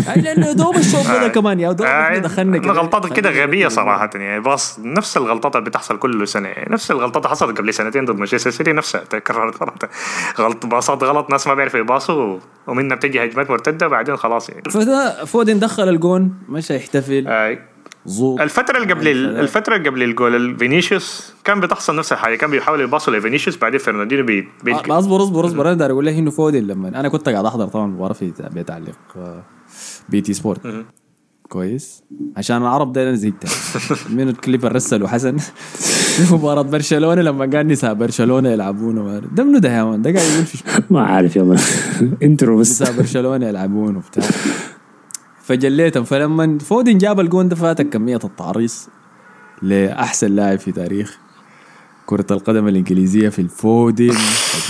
[0.09, 1.29] اي لأنه دوم الشوط ده آه.
[1.29, 2.73] كمان يا دوم آه، دخلنا كده.
[2.73, 7.27] غلطات كده غبية صراحة يعني باص نفس الغلطات اللي بتحصل كل سنة يعني نفس الغلطات
[7.27, 9.75] حصلت قبل سنتين ضد مانشستر سيتي نفسها تكررت مرة.
[10.39, 14.63] غلط باصات غلط ناس ما بيعرفوا يباصوا ومنها بتجي هجمات مرتدة بعدين خلاص يعني.
[14.71, 17.59] فده فودن دخل الجون مشى يحتفل آه،
[18.07, 22.51] زوط الفترة اللي قبل ال- الفترة اللي قبل الجول فينيسيوس كان بتحصل نفس الحاجة كان
[22.51, 25.73] بيحاولوا يباصوا لفينيسيوس بعدين فرناندينو بي آه، أصبر أصبر أصبر.
[25.73, 29.43] أنا أقول لك إنه فودن لما أنا كنت قاعد أحضر طبعا المباراه في بيتعلق آه،
[30.09, 30.85] BT Sport.
[31.49, 32.03] كويس.
[32.37, 33.45] عشان العرب ده أنا زهقت
[34.17, 39.59] من الكليب رسله حسن في مباراة برشلونة لما قال نساء برشلونة يلعبون وما- ده منو
[39.59, 40.63] ده يا man؟ ده قاعد يقول في؟
[40.95, 41.59] ما عارف يا man.
[42.23, 42.83] intro بس.
[42.83, 44.25] نساء برشلونة يلعبون وبتاع.
[45.45, 46.05] فجليتهم.
[46.05, 48.89] فلما فودن جاب الجون ده فاتك كمية التعريص
[49.63, 51.19] لأحسن لاعب في تاريخ
[52.07, 54.09] كرة القدم الإنجليزية في الفودن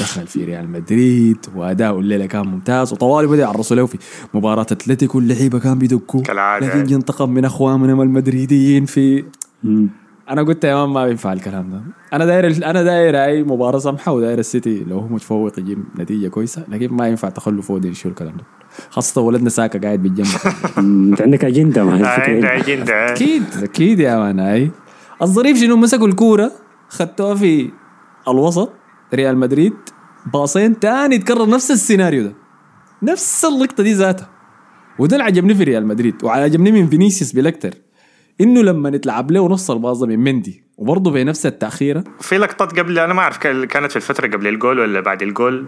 [0.00, 3.98] دخل في ريال مدريد وأداؤه الليلة كان ممتاز وطوالي بدأ يعرصوا له في
[4.34, 5.18] مباراة أتلتيكو.
[5.18, 6.22] اللعيبة كان بيدقوا.
[6.60, 9.24] لكن جه انتقم من أخواننا المدريديين في
[9.64, 9.88] مم.
[10.30, 11.82] أنا قلت يا man ما بينفع الكلام ده.
[12.12, 16.64] أنا داير أنا داير أي مباراة سمحة وداير السيتي لو هو متفوق يجيب نتيجة كويسة
[16.68, 18.44] لكن ما ينفع تخلوا فودن يشيل الكلام ده.
[18.90, 20.26] خاصة ولدنا ساكا قاعد بالجنب.
[20.78, 22.56] انت عندك اجندة ما آه،.
[22.56, 23.12] أجندة.
[23.12, 24.70] أكيد أكيد يا man أي.
[25.22, 26.52] الظريف شنو مسكوا الكورة
[26.88, 27.70] خدتوها في
[28.28, 28.72] الوسط
[29.14, 29.72] ريال مدريد
[30.32, 32.34] باصين تاني تكرر نفس السيناريو ده.
[33.02, 34.30] نفس اللقطة دي ذاتها.
[34.98, 37.70] وده اللي عجبني في ريال مدريد وعجبني من فينيسيوس بالاكتر
[38.40, 42.04] إنه لما نتلعب له نص الباص ده من مندي وبرضه بنفس التأخيرة.
[42.20, 45.66] في لقطات قبل أنا ما أعرف كان- كانت في الفترة قبل الجول ولا بعد الجول؟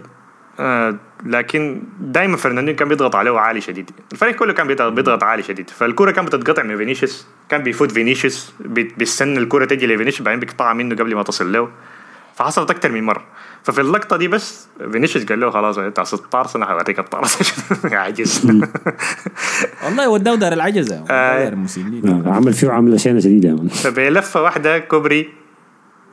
[0.59, 3.91] آه لكن دائما فرناندينho كان بيضغط عليه عالي شديد.
[4.11, 5.69] الفريق كله كان بيضغط, عالي شديد.
[5.69, 10.73] فالكرة كانت بتتقطع من فينيسيوس كان بيفوت فينيسيوس بي- بيستنى الكرة تجي لفينيسيوس بعدين بيقطعها
[10.73, 11.69] منه قبل ما تصل له.
[12.35, 13.23] فحصلت أكثر من مرة.
[13.63, 17.53] ففي اللقطة دي بس فينيسيوس قال له خلاص انت عصيت الطارس أنا حوريك الطارس
[17.91, 18.45] يا عجز.
[19.85, 21.43] والله وداه دار العجزه آه.
[21.43, 23.55] دار المسنين آه، عمل فيه عمله شينه شديده.
[23.69, 25.29] فبلفه واحدة كوبري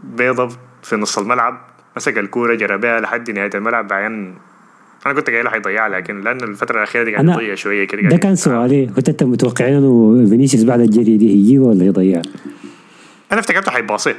[0.05, 0.49] بيضة
[0.83, 1.61] في نص الملعب.
[1.97, 3.89] مسك الكورة جرى بها لحد نهاية الملعب.
[3.89, 4.35] بعدين
[5.07, 8.17] أنا كنت قايل له حيضيعها لكن لأن الفترة الأخيرة دي قاعد يضيع شوية كده ده
[8.17, 8.87] كان سؤالي.
[8.87, 12.23] كنت أنت متوقعين إنه فينيسيوس بعد الجري دي يجيبه ولا يضيعها؟
[13.33, 14.17] أنا افتكرته حيباصيه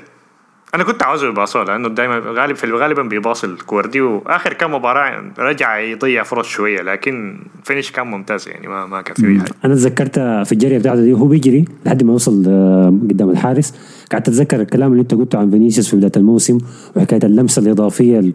[0.73, 5.23] أنا كنت عاوزه يباصوه لأنه دايما غالب في غالبا بيباصي الكور دي وآخر كم مباراة
[5.39, 9.51] رجع يضيع فرص شوية لكن finish كان ممتاز يعني ما ما كان فيه حاجة.
[9.65, 13.73] أنا تذكرت في الجرية بتاعته دي وهو بيجري لحد ما وصل آه، قدام الحارس.
[14.11, 16.57] قعدت أتذكر الكلام اللي أنت قلته عن فينيسيوس في بداية الموسم
[16.95, 18.33] وحكاية اللمسة الإضافية اللي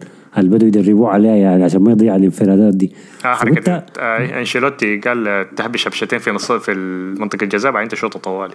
[0.57, 2.93] بدوا يدربوه عليها يعني عشان ما يضيع الانفرادات دي.
[3.19, 6.73] فقلت- حركه آه أنشيلوتي قال تهبش هبشتين في نص في
[7.19, 8.53] منطقة الجزاء بعدين تشوطه طوالي.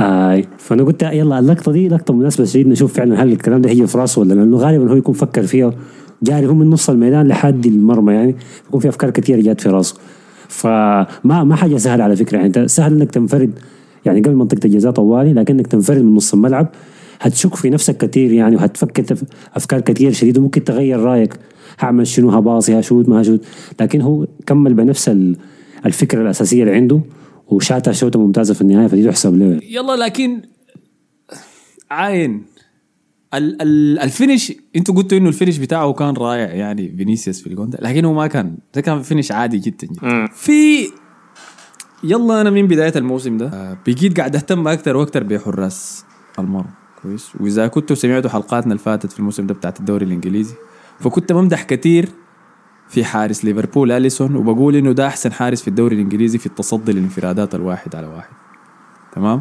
[0.00, 3.86] اي فأنا قلت يلا اللقطة دي لقطة مناسبة شديد نشوف فعلا هل الكلام ده هيجي
[3.86, 5.72] في راسه ولا لأنه غالبا هو يكون فكر فيها
[6.22, 8.36] جاري هو من نص الميدان لحد المرمى يعني
[8.68, 9.94] يكون في أفكار كثيره جات في راسه.
[10.48, 13.50] فما ما حاجة سهلة على فكرة يعني أنت سهل إنك تنفرد
[14.06, 16.68] يعني قبل منطقة الجزاء طوالي لكنك تنفرد من نص الملعب
[17.20, 19.04] هتشك في نفسك كثير يعني وهتفكر
[19.54, 21.34] أفكار كثير شديدة وممكن تغير رأيك.
[21.78, 23.40] هعمل شنو؟ هباصي هشوت ما هشوت.
[23.80, 25.36] لكن هو كمل بنفس ال-
[25.86, 27.00] الفكرة الأساسية اللي عنده.
[27.46, 30.42] وشاتها شوطه ممتازة في النهاية فدي تحسب له يلا لكن
[31.90, 32.44] عاين
[33.34, 37.46] ال ال ال finish أنتوا قلتوا إنه ال finish بتاعه كان رائع يعني فينيسيوس في
[37.46, 40.06] الجون ده لكن هو ما كان ده كان finish عادي جدا, جداً.
[40.06, 40.26] مم.
[40.34, 40.88] في
[42.04, 46.04] يلا أنا من بداية الموسم ده آه، بقيت قاعد أهتم أكثر وأكثر بحراس
[46.38, 46.70] المرمى
[47.02, 50.54] كويس وإذا كنتوا سمعتوا حلقاتنا اللي فاتت في الموسم ده بتاعت الدوري الإنجليزي
[51.00, 52.08] فكنت بمدح كثير
[52.88, 57.54] في حارس ليفربول أليسون وبقول إنه ده أحسن حارس في الدوري الإنجليزي في التصدي للانفرادات
[57.54, 58.32] الواحد على واحد.
[59.14, 59.40] تمام؟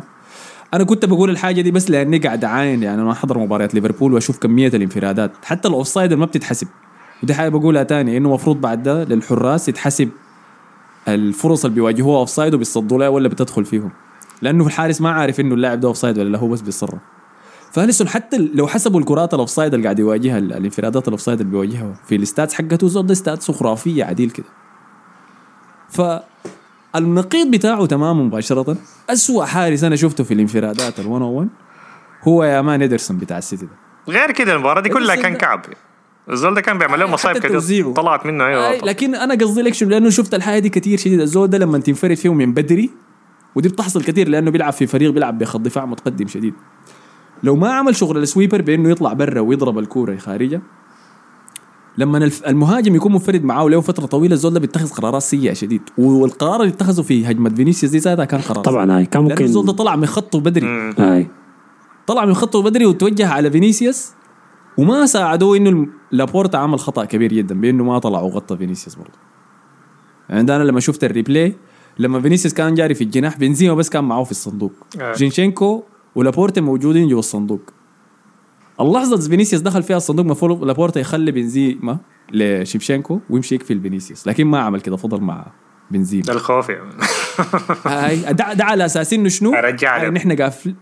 [0.74, 4.38] أنا كنت بقول الحاجة دي بس لأني قاعد أعاين يعني أنا أحضر مباريات ليفربول وأشوف
[4.38, 5.32] كمية الانفرادات.
[5.44, 6.68] حتى الاوفسايد ما بتتحسب.
[7.24, 10.10] ودي حاجة بقولها تاني إنه المفروض بعد ده للحراس يتحسب
[11.08, 13.92] الفرص اللي بيواجهوها offside وبيصدوا لها ولا بتدخل فيهم.
[14.42, 17.00] لأنه الحارس ما عارف إنه اللاعب ده offside ولا لا هو بس بيتصرف.
[17.74, 21.52] فاليسون حتى لو حسبوا الكرات ال offside اللي قاعد يواجهها ال- الانفرادات ال offside اللي
[21.52, 24.46] بيواجهها في ال stats حقته زود ده stats خرافية عديل كده.
[26.94, 28.78] فالنقيض بتاعه تماما مباشرة
[29.10, 31.48] أسوأ حارس أنا شفته في الانفرادات ال 101
[32.24, 33.72] هو يا man ادرسون بتاع السيتي ده.
[34.10, 35.62] غير كده المباراة دي كلها كان كعب.
[36.30, 37.94] الزول ده كان بيعمل له آه، مصايب كده توزيعه.
[37.94, 41.48] طلعت منه أيوه لكن أنا قصدي لك شنو لأنه شفت الحاجة دي كثير شديد الزول
[41.48, 42.90] ده لما تنفرد فيه من بدري
[43.56, 46.54] ودي بتحصل كثير لأنه بيلعب في فريق بيلعب بخط دفاع متقدم شديد.
[47.44, 50.62] لو ما عمل شغل ال sweeper بإنه يطلع برا ويضرب الكورة خارجة
[51.98, 55.82] لما المهاجم يكون منفرد معاه له فترة طويلة الزول ده بيتخذ قرارات سيئة شديد.
[55.98, 58.64] والقرار اللي اتخذه في هجمة فينيسيوس دي ذاتها كان قرار.
[58.64, 60.68] طبعا هاي كان ممكن الزول ده طلع من خطه بدري.
[61.00, 61.28] هاي.
[62.08, 64.12] طلع من خطه بدري وتوجه على فينيسيوس
[64.78, 69.18] وما ساعدوه إنه لابورتا عمل خطأ كبير جدا بإنه ما طلع وغطى فينيسيوس برضه.
[70.30, 71.56] يعني أنا لما شفت ال replay
[72.00, 74.74] لما فينيسيوس كان جاري في الجناح بنزيما بس كان معاه في الصندوق.
[75.02, 75.14] آه.
[75.14, 75.84] زينشينكو
[76.16, 77.62] ولابورتا موجودين جوا الصندوق.
[78.82, 81.98] اللحظة اللي فينيسيوس دخل فيها الصندوق المفروض لابورتا يخلي بنزيما
[82.32, 85.46] لزينشينكو ويمشي يقفل فينيسيوس لكن ما عمل كده فضل مع
[85.92, 86.24] بنزيما.
[86.24, 86.90] ده الخوف يعني.
[87.86, 90.08] هاي ده, ده على أساس إنه شنو؟ أرجع له.
[90.08, 90.76] ان إحنا قافل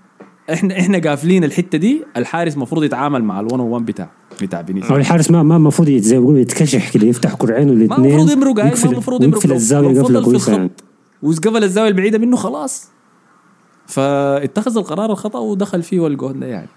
[0.53, 4.09] إحنا إحنا قافلين الحتة دي الحارس المفروض يتعامل مع ال 1 بتاع
[4.41, 4.91] بتاع فينيسيوس.
[4.91, 8.31] هو الحارس ما ما المفروض زي ما بيقولوا يتكشح كده يفتح كرعينه ما الاثنين المفروض
[8.31, 9.51] يمرق المفروض يمرق.
[9.51, 10.71] الزاوية قفله كويسه يعني.
[11.23, 12.91] وقفل الزاوية البعيدة منه خلاص.
[13.91, 16.69] فاتخذ القرار الخطأ ودخل فيه الجول ده يعني.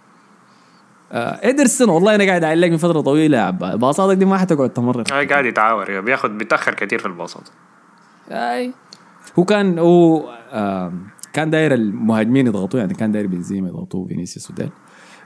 [1.12, 4.70] آه ادرسون والله أنا قاعد أعلق من فترة طويلة يا عبا باصاتك دي ما حتقعد
[4.70, 5.04] تمرر.
[5.12, 7.48] هاي قاعد يتعاور يعني بياخد بيتأخر كثير في الباصات.
[8.30, 8.72] أي.
[9.38, 14.70] هو كان هو آم، كان داير المهاجمين يضغطوه يعني كان داير بنزيما يضغطوه فينيسيوس وديل.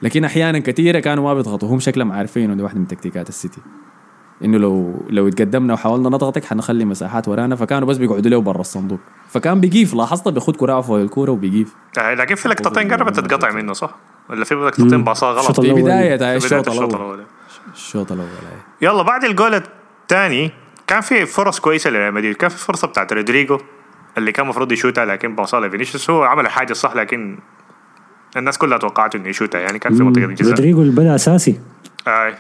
[0.03, 3.61] لكن أحيانا كثيره كانوا ما بيضغطوا هم شكلهم عارفين إنه واحدة من تكتيكات السيتي.
[4.45, 7.57] إنه لو لو اتقدمنا وحاولنا نضغطك حنخلي مساحات ورانا.
[7.57, 9.01] فكانوا بس بيقعدوا له برا الصندوق.
[9.29, 13.73] فكان بيقيف لاحظت؟ بياخد كراعه فوق الكورة وبيقيف آه، لكن في لقطتين قربت تتقطع منه
[13.73, 13.97] صح؟
[14.31, 17.25] ولا في لقطتين باصات غلط؟ الشوط في بداية الشوط الأول.
[17.73, 18.29] الشوط الأول.
[18.83, 20.51] يلا بعد الجول الثاني
[20.87, 22.37] كان في فرص كويسة لريال مدريد.
[22.37, 23.59] كان في فرصة بتاعت رودريجو
[24.19, 26.11] اللي كان المفروض يشوتها لكن باصها لفينيسيوس.
[26.11, 27.39] هو عمل الحاجة الصح لكن
[28.37, 29.61] الناس كلها توقعت إنه يشوتها.
[29.61, 31.61] يعني كان في منطقة الجزاء رودريجو اللي بدا اساسي
[32.07, 32.35] آه.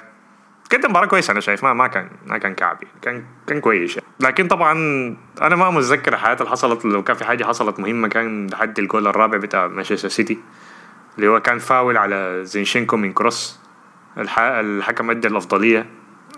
[0.72, 3.98] قدم مباراة كويسة أنا شايف ما ما كان ما كان كعبي كان كان كويس.
[4.20, 4.72] لكن طبعا
[5.42, 9.06] أنا ما متذكر الحاجات اللي حصلت لو كان في حاجة حصلت مهمة كان لحد الجول
[9.06, 10.38] الرابع بتاع مانشستر سيتي
[11.16, 13.60] اللي هو كان فاول على زينشينكو من كروس.
[14.18, 14.38] الح...
[14.38, 15.86] الحكم أدى الأفضلية.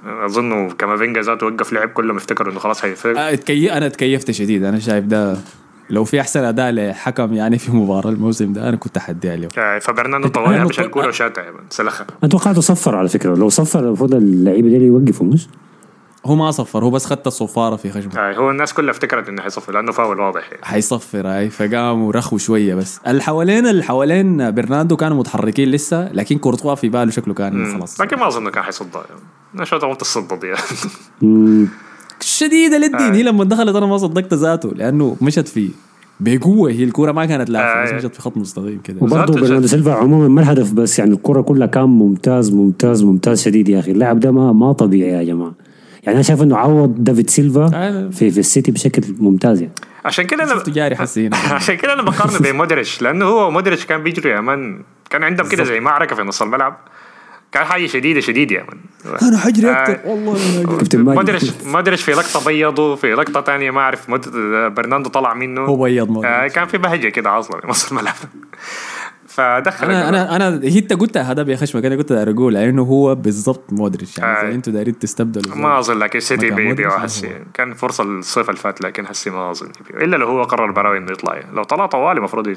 [0.05, 3.19] أظن كامافينجا ذاته وقف لعب كلهم افتكروا إنه خلاص هيفرق.
[3.19, 3.73] اتكي...
[3.73, 5.37] أنا تكيفت شديد أنا شايف ده
[5.91, 9.79] لو في أحسن أداء لحكم يعني في مباراة الموسم ده أنا كنت احديها اليوم آه،
[9.79, 14.15] فبرناندو طوالي أنا مش الكوره وشاتها سلخها أنا توقعته صفر على فكرة لو صفر المفروض
[14.15, 15.49] اللعيبة دي يوقفوا مش؟
[16.27, 19.43] هو ما صفر هو بس خدت الصفارة في خشمه آه، هو الناس كلها افتكرت إنه
[19.43, 20.65] حيصفر لأنه فاول واضح يعني.
[20.65, 26.39] حيصفر هاي فقام ورخوا شوية بس اللي حوالين اللي حوالين برناردو كانوا متحركين لسه لكن
[26.39, 29.21] كورتوا في باله شكله كان خلاص لكن ما أظن كان حيصدها يعني.
[29.55, 30.55] أنا شوت قلت الصدة دي.
[32.23, 33.15] شديدة للدين.
[33.15, 35.71] هي لما دخلت أنا ما صدقت ذاته لأنه مشت في
[36.21, 36.71] بقوة.
[36.71, 37.97] هي الكوره ما كانت لافة بس آه.
[37.97, 38.97] مشت في خط مستقيم كده.
[39.01, 39.67] وبرضه برناردو.
[39.67, 43.91] سيلفا عموما ما الهدف بس يعني الكرة كلها كان ممتاز ممتاز ممتاز شديد يا أخي.
[43.91, 45.53] اللاعب ده ما ما طبيعي يا جماعة.
[46.03, 48.09] يعني أنا شايف إنه عوض دافيد سيلفا آه.
[48.09, 49.75] في في السيتي بشكل ممتاز يعني.
[50.05, 53.87] عشان كده أنا شفته جاري حسي هنا عشان كده أنا بقارنه بمودريتش لأنه هو ومودريتش
[53.87, 54.83] كان بيجري يا man.
[55.11, 56.77] كان عندهم كده زي معركة في نص الملعب.
[57.53, 58.79] كان حاجة شديدة شديدة يا مان
[59.23, 60.09] أنا حجري أكثر آه.
[60.09, 61.19] والله أنا حجري كابتن ماجد.
[61.19, 64.11] مودريتش مودريتش في لقطة بيضوا في لقطة تانية ما أعرف.
[64.71, 66.25] برناندو طلع منه هو بيض.
[66.25, 68.15] آه كان في بهجة كده أصلا في نص الملعب
[69.29, 73.15] فدخل أنا أنا أنا هي أنت قلتها هذا يا خشمك أنا كنت أقول انه هو
[73.15, 74.43] بالضبط مودريتش يعني آه.
[74.49, 77.05] إذا أنتوا دايرين تستبدلوا ما أظن لكن سيتي مكان بي- مودريتش بيبيعوا.
[77.07, 80.99] هسي كان فرصة الصيف اللي فات لكن هسي ما أظن إلا لو هو قرر براوي
[80.99, 81.57] إنه يطلع يعني.
[81.57, 82.57] لو طلع طوالي المفروض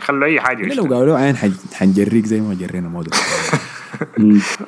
[0.00, 0.94] يخلوا أي حاجة إلا لو.
[0.94, 1.36] قالوا عين
[1.74, 3.18] حنجريك زي ما جرينا مودريتش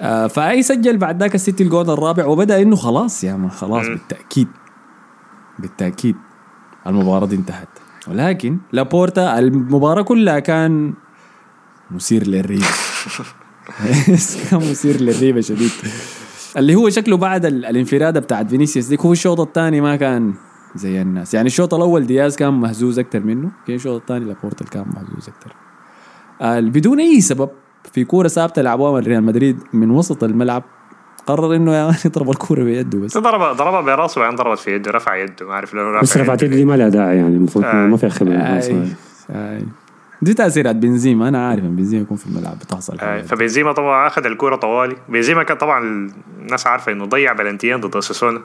[0.00, 3.86] آه فأي سجل بعد ذاك السيتي الجول الرابع وبدأ إنه خلاص يا ما خلاص.
[3.86, 4.48] بالتأكيد.
[5.58, 6.16] بالتأكيد
[6.86, 7.68] المباراة دي انتهت.
[8.08, 10.94] ولكن لابورتا المباراة كلها كان
[11.90, 12.66] مثير للريبة.
[14.50, 15.70] كان مثير للريبة شديد.
[16.56, 20.34] اللي هو شكله بعد ال- الانفرادة بتاعت فينيسيوس ديك هو الشوط الثاني ما كان
[20.74, 21.34] زي الناس.
[21.34, 25.52] يعني الشوط الأول دياز كان مهزوز أكثر منه كان الشوط الثاني لابورتا كان مهزوز أكثر
[26.40, 27.50] آه، بدون أي سبب
[27.92, 30.62] في كورة ثابتة لعبوها من ريال مدريد من وسط الملعب
[31.26, 34.90] قرر إنه يا مان يضرب الكورة بيده بس ضربها ضربها براسه بعدين ضربت في يده
[34.90, 36.56] رفع يده ما أعرف لو بس رفع رفعت يده.
[36.56, 37.74] دي ما لها داعي يعني المفروض آه.
[37.86, 38.86] ما في خبرة آي.
[39.30, 39.66] آي.
[40.22, 44.26] دي تأثيرات بنزيما أنا عارف إن بنزيما يكون في الملعب بتحصل آه، فبنزيما طبعا أخذ
[44.26, 48.40] الكورة طوالي بنزيما كان طبعا الناس عارفة إنه ضيع بلنتيين ضد اساسونا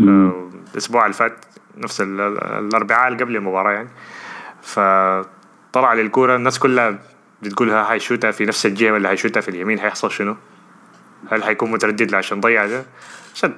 [0.00, 0.32] آه،
[0.72, 1.44] الأسبوع اللي فات
[1.78, 3.88] نفس ال- ال- الأربعاء اللي قبل المباراة يعني
[4.62, 6.98] فطلع للكورة الناس كلها
[7.42, 10.36] بتقول ها حيشوتها في نفس الجهه ولا حيشوتها في اليمين حيحصل شنو؟
[11.30, 12.84] هل حيكون متردد عشان ضيع ده؟
[13.34, 13.52] عشان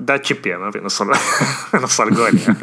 [0.00, 1.02] ده تشيب يا ما في نص
[1.84, 2.58] نص الجول يعني.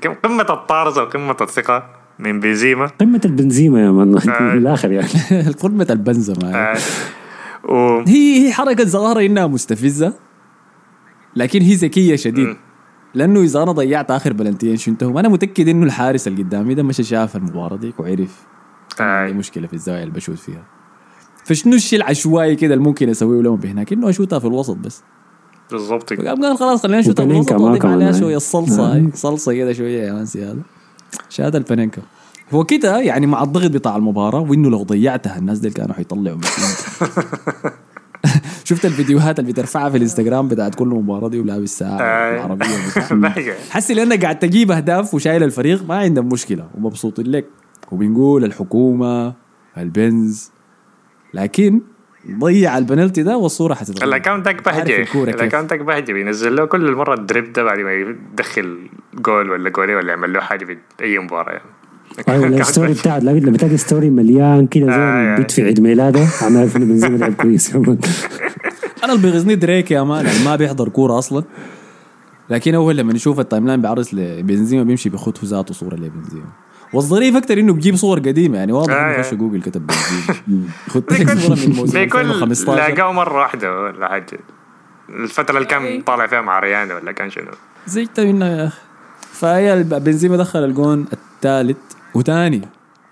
[0.00, 1.88] كم- قمة الطارزه وقمه الثقة
[2.18, 4.40] من بنزيما قمة البنزيما يا مان آه.
[4.42, 5.08] من الآخر يعني
[5.62, 6.78] قمة البنزما آه،
[7.72, 10.14] و هي هي حركة ظاهره إنها مستفزة
[11.36, 12.56] لكن هي ذكية شديد.
[13.14, 17.02] لأنه إذا أنا ضيعت آخر بلنتين شنتهم أنا متأكد إنه الحارس اللي قدامي ده مشى
[17.04, 18.46] شاف المباراة ديك وعرف
[19.00, 20.64] عندي آه، مشكلة في الزاوية اللي بشوت فيها.
[21.44, 25.02] فشنو الشيء العشوائي كده اللي ممكن أسويه لهم هناك إنه اشوتها في الوسط بس.
[25.70, 26.12] بالضبط.
[26.12, 28.12] فقام قال خلاص خلينا نشوتها في الوسط واضيف عليها.
[28.12, 28.94] شوية الصلصه.
[28.94, 30.62] هاي صلصة كده شوية يا مان زياده
[31.28, 32.02] شهاده البنينكا
[32.52, 36.38] هو كده يعني مع الضغط بتاع المباراة وإنه لو ضيعتها الناس دي كانوا حيطلعوا.
[38.70, 42.34] شفت الفيديوهات اللي بترفعها في الإنستغرام بتاعت كل مباراة دي ولابس ساعه آه.
[42.34, 43.52] العربية.
[43.70, 46.70] حسي لانك قاعد تجيب أهداف وشايل الفريق ما عندهم مشكلة.
[46.74, 47.46] ومبسوطين لك.
[47.92, 49.34] وبنقول الحكومة
[49.78, 50.50] البنز.
[51.34, 51.80] لكن
[52.38, 54.08] ضيع البنالتي ده والصورة حتتغير.
[54.08, 55.06] الاكونت عارف بهجة.
[55.14, 56.12] ال account داك بهجة.
[56.12, 60.32] بينزل له كل مرة ال drip ده بعد ما يدخل جول ولا جولين ولا يعمل
[60.32, 61.52] له حاجة في أي مباراة.
[61.52, 61.70] يعني
[62.28, 65.36] ال story بتاع لقيت لما تلاقي story مليان كده آه، زي يعني.
[65.36, 67.74] بيت في عيد ميلاده أنا عارف إنه بنزيما لعب كويس.
[69.04, 71.44] أنا اللي بيغزني دريك يا man اللي ما بيحضر كورة أصلا.
[72.50, 76.44] لكن هو لما نشوف ال timeline بيعرض لبنزيما بيمشي بياخد هو ذاته صورة لبنزيما.
[76.92, 79.22] والظريف أكثر إنه بيجيب صور قديمة يعني واضح آه، إنه يعني.
[79.22, 80.68] خش جوجل كتب بنزيما.
[80.92, 84.38] خدت لك صورة من موسم بيكون 2015 لاقاه مرة واحدة ولا حاجة.
[85.08, 87.50] الفترة اللي كان طالع فيها مع ريان ولا كان شنو.
[87.86, 88.78] زيت منها يا أخي.
[89.32, 91.76] فهي بنزيما دخل الجون الثالث.
[92.14, 92.60] وثاني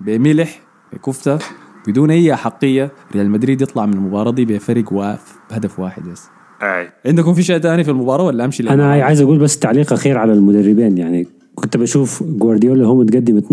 [0.01, 0.61] بملح
[0.93, 1.39] بكفتة
[1.87, 6.25] بدون أي حقيه ريال مدريد يطلع من المباراة دي بفرق واف بهدف واحد بس.
[6.63, 6.89] أي.
[7.07, 10.33] عندكم في شيء ثاني في المباراة ولا أمشي أنا؟ عايز أقول بس تعليق أخير على
[10.33, 13.45] المدربين يعني كنت بشوف جوارديولا هو متقدم 2-0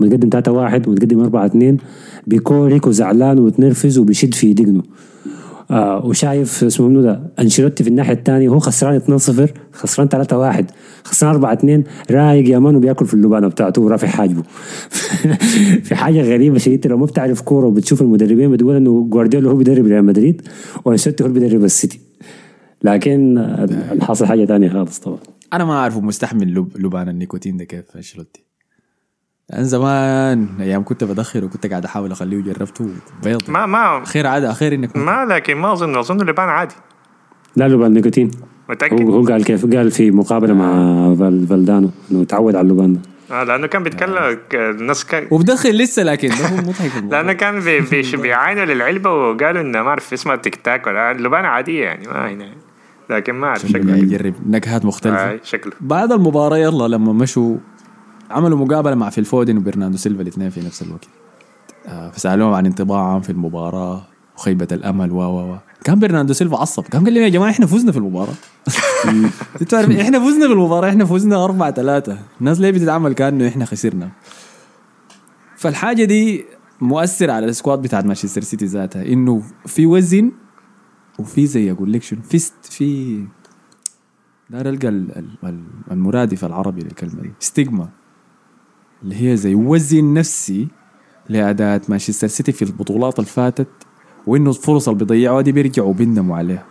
[0.00, 1.82] متقدم 3-1 متقدم 4-2
[2.26, 4.82] بيكوريك وزعلان ومتنرفز وبيشد في دقنه
[5.70, 10.08] آه وشايف اسمه منو ده؟ أنشيلوتي في الناحية الثانية هو خسران 2-0 خسران
[10.62, 10.64] 3-1
[11.04, 14.42] خسران 4-2 رايق يا مان وبياكل في اللبانة بتاعته ورافع حاجبه.
[15.86, 19.86] في حاجة غريبة شديد لو ما بتعرف كورة وبتشوف المدربين بتقول إنه جوارديولا هو بيدرب
[19.86, 20.42] ريال مدريد
[20.84, 22.00] وأنشيلوتي هو بيدرب السيتي.
[22.82, 23.38] لكن
[23.92, 25.18] الحاصل حاجة ثانية خالص طبعا.
[25.52, 26.76] أنا ما أعرف مستحمل لب...
[26.76, 28.46] لبان النيكوتين ده كيف أنشيلوتي.
[29.52, 32.88] أنا زمان أيام كنت بدخر وكنت قاعد أحاول أخليه جربته
[33.24, 33.50] بيض.
[33.50, 36.74] ما ما خير عادة خير إنك ما لكن ما اظن أظن اللبان عادي.
[37.56, 38.30] لا لبان نيكوتين.
[38.68, 40.74] متأكد؟ هو هو قال كيف قال في مقابلة مع
[41.14, 43.00] فال فالدانو إنه تعود على اللبان ده.
[43.30, 47.04] آه لأنه كان بيتكلم الناس كان وبدخل لسه لكن ده هو مضحك.
[47.10, 51.48] لأنه كان بي بي بيعاينوا للعلبة وقالوا إنه ما أعرف اسمها تيك تاك ولا اللبانه
[51.48, 52.48] عاديه يعني ما هنا
[53.10, 54.34] لكن ما أعرف شكله يجرب.
[54.48, 55.16] نكهات مختلفة.
[55.30, 55.72] آه شكله.
[55.80, 57.56] بعد المباراة يلا لما مشوا
[58.30, 61.08] عملوا مقابلة مع فيل فودن وبرناردو سيلفا الاثنين في نفس الوقت.
[61.86, 65.56] آه فسألوهم عن انطباعهم في المباراة وخيبة الأمل و و و.
[65.84, 66.82] كان برناردو سيلفا عصب.
[66.82, 67.98] كان قال لهم يا جماعة إحنا فزنا في
[69.74, 74.10] عارفين إحنا فزنا في المباراة إحنا فزنا 4 3 الناس ليه بتتعامل كأنه إحنا خسرنا؟
[75.56, 76.44] فالحاجة دي
[76.80, 80.32] مؤثر على ال squad بتاعت مانشستر سيتي ذاتها إنه في وزن
[81.18, 83.24] وفي زي أقول لك شنو في است- في
[84.50, 87.88] دار ألقى ال- ال- ال- المرادف العربي للكلمة دي ستيغما
[89.02, 90.68] اللي هي زي وزن نفسي
[91.28, 93.68] لاداء مانشستر سيتي في البطولات اللي فاتت
[94.26, 96.64] وإنه الفرص اللي بيضيعوها دي بيرجعوا بيندموا عليها.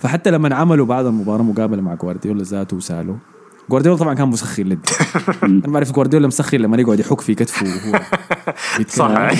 [0.00, 3.16] فحتى لما عملوا بعد المباراة مقابلة مع جوارديولا ذاته وسالوا
[3.70, 4.90] جوارديولا طبعا كان مسخن للدي.
[5.42, 8.00] أنا بعرف جوارديولا مسخن لما يقعد يحك في كتفه وهو.
[8.88, 9.30] صح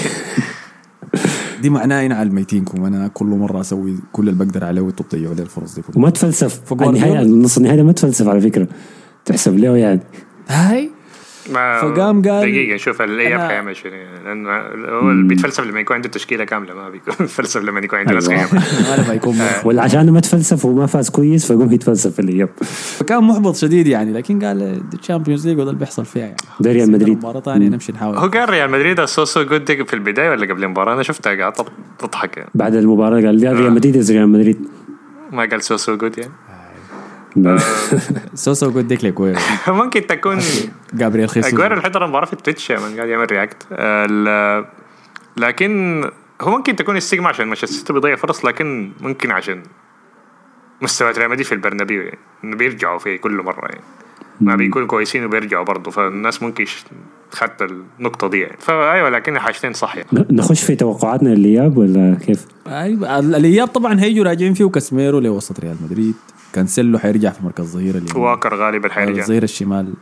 [1.62, 5.35] دي معناه أنا على ميتينكم أنا كل مرة أسوي كل اللي بقدر عليه وأنتوا تضيعوا
[5.35, 5.98] لي الفرص دي كلها.
[5.98, 6.72] وما تفلسف.
[6.72, 8.68] النهايه النص النهائي ده ما تفلسف على فكرة.
[9.25, 10.01] تحسب له يعني
[10.48, 10.90] هاي؟
[11.50, 13.92] ما فقام قال- دقيقة شوف الاياب أنا- حيعمل شنو
[14.24, 14.48] لأنه
[14.88, 18.28] هو اللي بيتفلسف لما يكون عنده تشكيلة كاملة ما بيكون بيتفلسف لما يكون عنده ناس
[18.28, 18.48] أيوة.
[19.09, 19.66] ما يكون محبط.
[19.66, 22.48] ولا عشان ما تفلسف وما فاز كويس فيقوم يتفلسف في الاياب
[22.98, 26.37] فكان محبط شديد يعني لكن قال ال Champions League وده اللي بيحصل فيها يعني.
[26.61, 27.16] ده ريال مدريد.
[27.18, 30.64] مباراه ثانية نمشي هو نحاول قال ريال مدريد so so good في البداية ولا قبل
[30.64, 31.52] المباراة؟ أنا شفتها قاعد
[31.98, 32.50] تضحك يعني.
[32.55, 34.61] بعد المباراة قال ريال ريال مدريد از ريال مدريد.
[35.33, 36.31] ما قال سو سو جود يعني.
[38.35, 40.38] سوسو قد ديك لكويرو ممكن تكون
[40.95, 43.66] جابرييل خيسوس اجويرو حضر المباراه في التويتش من قاعد يعمل رياكت
[45.37, 46.05] لكن
[46.42, 49.62] هو ممكن تكون السيجما عشان مانشستر سيتي بيضيع فرص لكن ممكن عشان
[50.83, 53.81] مستوى ريال مدريد في البرنابيو يعني انه بيرجعوا في كل مره يعني
[54.40, 56.64] ما بيكونوا كويسين وبيرجعوا برضه فالناس ممكن
[57.31, 57.62] خدت
[57.99, 63.18] النقطه دي يعني فايوه لكن حاجتين صح يعني نخش في توقعاتنا للاياب ولا كيف؟ أيوه
[63.18, 66.14] ال- الاياب طبعا هيجوا راجعين فيه كاسميرو لوسط ريال مدريد
[66.53, 68.17] كانسيلو حيرجع في مركز ظهير اليمين.
[68.17, 69.23] واكر غالبا حيرجع.
[69.23, 69.95] الظهير الشمال.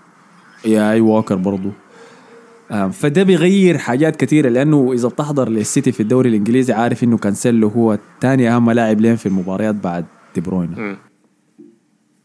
[0.65, 1.71] يا أي ووكر برضو.
[2.71, 7.69] آه، فده بيغير حاجات كثيرة لأنه إذا بتحضر للسيتي في الدوري الإنجليزي عارف إنه كانسيلو
[7.69, 10.97] هو ثاني أهم لاعب لهم في المباريات بعد دي بروين.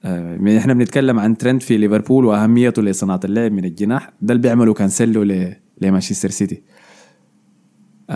[0.03, 4.09] آه، إحنا بنتكلم عن ترينت في ليفربول وأهميته لصناعة اللعب من الجناح.
[4.21, 5.49] ده اللي بيعمله كانسيلو
[5.81, 6.55] لمانشستر سيتي.
[6.55, 6.59] آه،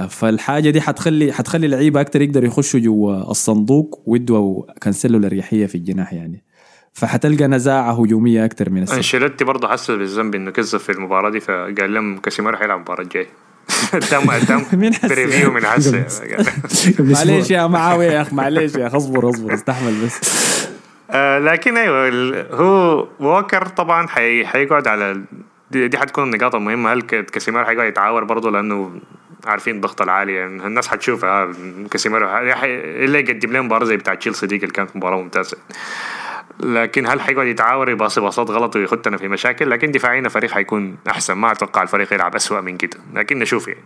[0.10, 6.14] فالحاجة دي حتخلي حتخلي لعيبة أكتر يقدروا يخشوا جوا الصندوق ويدوا كانسيلو الاريحيه في الجناح
[6.14, 6.44] يعني.
[6.94, 11.40] فحتلقى نزاعة هجومية أكتر من السيتي أنشيلوتي برضه حس بالذنب إنه كذب في المباراة دي
[11.40, 13.28] فقال لهم كاسيميرو حيلعب المباراه الجايه
[14.12, 14.62] تم تم
[15.10, 16.06] preview من هسه
[17.00, 20.22] معلش يا معاوية يا أخ معلش يا أخ اصبر اصبر استحمل بس.
[21.12, 22.10] آه لكن أيوه
[22.52, 25.22] هو ووكر طبعا حي حيقعد على
[25.72, 26.94] دي, دي حتكون النقاط المهمة.
[26.94, 28.92] هل ك- كاسيميرو حيقعد يتعاور برضه لأنه
[29.46, 30.36] عارفين الضغط العالي.
[30.36, 31.54] يعني الناس حتشوفها آه،
[31.92, 32.76] كاسيميرو حي-
[33.06, 35.58] إلا يقدم لهم مباراه زي بتاع تشيلسي دي اللي كانت مباراة ممتازة.
[36.60, 41.34] لكن هل حيقعد يتعاور يباصي باصات غلط ويخدنا في مشاكل؟ لكن دفاعيا الفريق حيكون أحسن.
[41.34, 42.98] ما أتوقع الفريق يلعب اسوء من كده.
[43.14, 43.84] لكن نشوف يعني.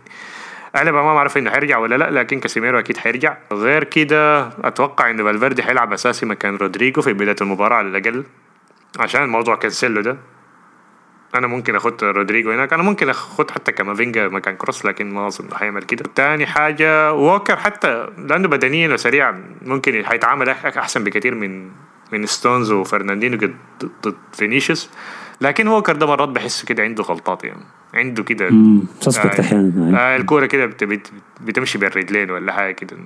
[0.76, 3.36] أنا ما بعرف إنه حيرجع ولا لا لكن كاسيميرو أكيد حيرجع.
[3.52, 8.24] غير كده أتوقع إنه فالفيردي حيلعب أساسي مكان رودريجو في بداية المباراة على الأقل
[8.98, 10.16] عشان موضوع كانسيلو ده.
[11.34, 12.72] أنا ممكن أخد رودريجو هناك.
[12.72, 16.04] أنا ممكن أخد حتى كامافينجا مكان كروس لكن ما أظن حيعمل كده.
[16.14, 21.70] تاني حاجة ووكر حتى لأنه بدنيا وسريع ممكن حيتعامل أح- أحسن بكثير من
[22.12, 23.36] من ستونز وفرناندينو
[24.04, 24.90] ضد فينيسيوس.
[25.40, 27.62] لكن ووكر ده مرات بحس كده عنده غلطات يعني.
[27.94, 28.50] عنده كده
[29.00, 30.16] suspect آه، أحيانا آه.
[30.16, 32.96] الكورة كده بت بت بتمشي بالرجلين ولا حاجة كده.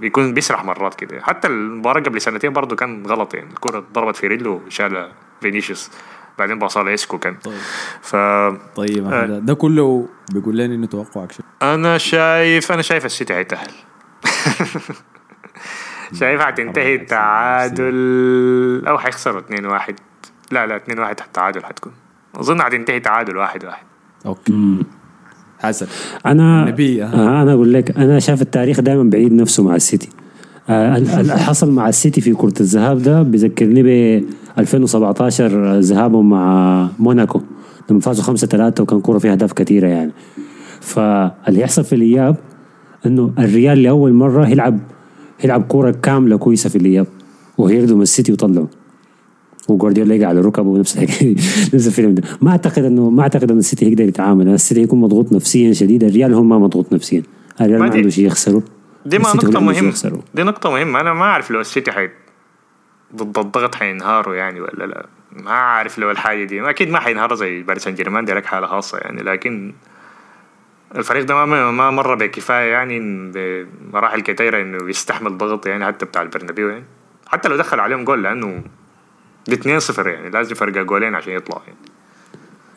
[0.00, 1.20] بيكون بيسرح مرات كده.
[1.22, 3.50] حتى المباراة قبل سنتين برضه كان غلط يعني.
[3.50, 5.90] الكورة ضربت في رجله وشالها فينيسيوس.
[6.38, 7.54] بعدين باصها اسكو كان طيب.
[8.02, 8.16] ف
[8.76, 13.70] طيب هذا- ده كله بيقول لنا إنه توقعك شو أنا شايف أنا شايف السيتي هيتأهل.
[16.20, 19.94] شايف هتنتهي تعادل أو حيخسروا 2 1
[20.50, 21.92] لا لا 2 1 تعادل حتكون
[22.36, 23.84] أظن هتنتهي تعادل واحد واحد.
[24.26, 24.78] okay.
[25.58, 25.86] حسن.
[26.26, 27.04] أنا ها.
[27.04, 30.08] آه أنا أقول لك أنا شايف التاريخ دائما بعيد نفسه مع السيتي.
[30.68, 34.24] آه حصل مع السيتي في كرة الذهاب ده بيذكرني ب
[34.58, 37.40] 2017 ذهابهم مع موناكو.
[37.90, 40.12] لما فازوا 5 3 وكان كرة فيها أهداف كثيرة يعني.
[40.80, 42.36] فاللي يحصل في الإياب
[43.06, 44.78] إنه الريال لأول مرة يلعب
[45.44, 47.06] يلعب كرة كاملة كويسة في الإياب
[47.58, 48.66] وهيردوا من السيتي وطلعوا
[49.68, 51.34] وجوارديولا يقع على ركبه نفس الحكاية
[51.74, 52.22] نفس الفيلم ده.
[52.40, 54.48] ما أعتقد إنه ما أعتقد إن السيتي يقدر يتعامل.
[54.48, 57.22] السيتي يكون مضغوط نفسيا شديد الريال هم ما مضغوط نفسيا.
[57.60, 58.62] الريال ما ما عنده شيء يخسره.
[59.06, 59.94] دي ما نقطة مهمة.
[60.34, 61.00] دي نقطة مهمة.
[61.00, 62.08] أنا ما أعرف لو السيتي حي
[63.16, 66.60] ضد الضغط حينهاروا يعني ولا لا؟ ما أعرف لو الحاجة دي.
[66.60, 69.74] ما أكيد ما حينهار زي باريس سان جيرمان دي لك حالة خاصة يعني لكن
[70.96, 73.00] الفريق ده ما ما مر بكفاية يعني
[73.34, 76.84] بمراحل كثيرة إنه يستحمل ضغط يعني حتى بتاع البرنابيو يعني.
[77.26, 78.62] حتى لو دخل عليهم جول لأنه
[79.46, 81.78] دي 2-0 يعني لازم فرق جولين عشان يطلع يعني.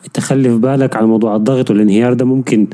[0.06, 2.66] انت خلي في بالك على موضوع الضغط والانهيار ده ممكن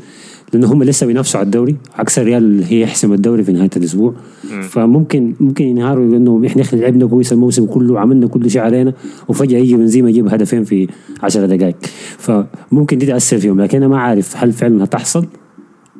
[0.53, 1.75] لأن هم لسه بينافسوا على الدوري.
[1.95, 4.13] عكس الريال اللي هي يحسم الدوري في نهاية الأسبوع.
[4.61, 8.93] فممكن ممكن ينهاروا لأنه إحنا إحنا لعبنا كويس الموسم كله وعملنا كل شيء علينا
[9.27, 10.87] وفجأة يجي بنزيما يجيب هدفين في
[11.23, 11.75] 10 دقائق.
[12.17, 13.61] فممكن دي تأثر فيهم.
[13.61, 15.25] لكن أنا ما عارف هل فعلا هتحصل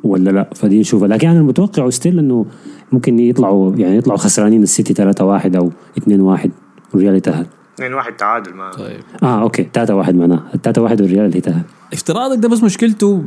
[0.04, 0.50] ولا لا.
[0.54, 1.08] فدي نشوفها.
[1.08, 2.46] لكن أنا المتوقع ستيل إنه
[2.92, 6.50] ممكن يطلعوا يعني يطلعوا خسرانين السيتي 3 1 أو 2 1
[6.94, 7.46] والريال يتأهل.
[7.80, 9.00] 2-1 تعادل ما طيب.
[9.22, 9.66] آه okay.
[9.72, 11.62] 3 1 معناه 3 1 والريال اللي يتأهل.
[11.92, 13.22] افتراضك ده بس مشكلته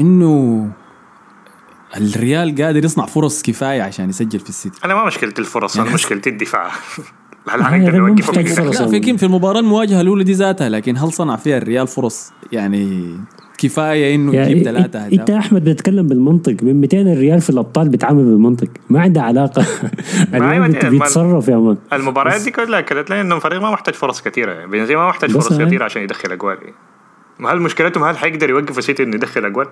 [0.00, 0.70] إنه
[1.96, 4.80] الريال قادر يصنع فرص كفاية عشان يسجل في السيتي.
[4.84, 6.70] أنا ما مشكلتي الفرص أنا مشكلتي الدفاع.
[7.50, 8.14] هل حنقدر.
[8.64, 12.32] لا في game في المباراة المواجهة الأولى دي ذاتها لكن هل صنع فيها الريال فرص
[12.52, 13.14] يعني
[13.58, 16.56] كفاية إنه يجيب يعني ثلاثة انت إنت اهداف أحمد بتتكلم بالمنطق.
[16.62, 18.68] من 200 الريال في الأبطال بيتعامل بالمنطق.
[18.90, 19.66] ما عنده علاقة.
[20.68, 21.76] دي- بيتصرف يا مان.
[21.92, 25.30] المباريات دي كلها كانت لي إنه الفريق ما محتاج فرص كثيره يعني بنزيما ما محتاج
[25.30, 26.58] فرص كثيره عشان يدخل أجوال.
[26.62, 26.74] يعني.
[27.38, 29.68] ما هل مشكلتهم هل حيقدر يوقفوا سيتي إنه يدخل اجوال؟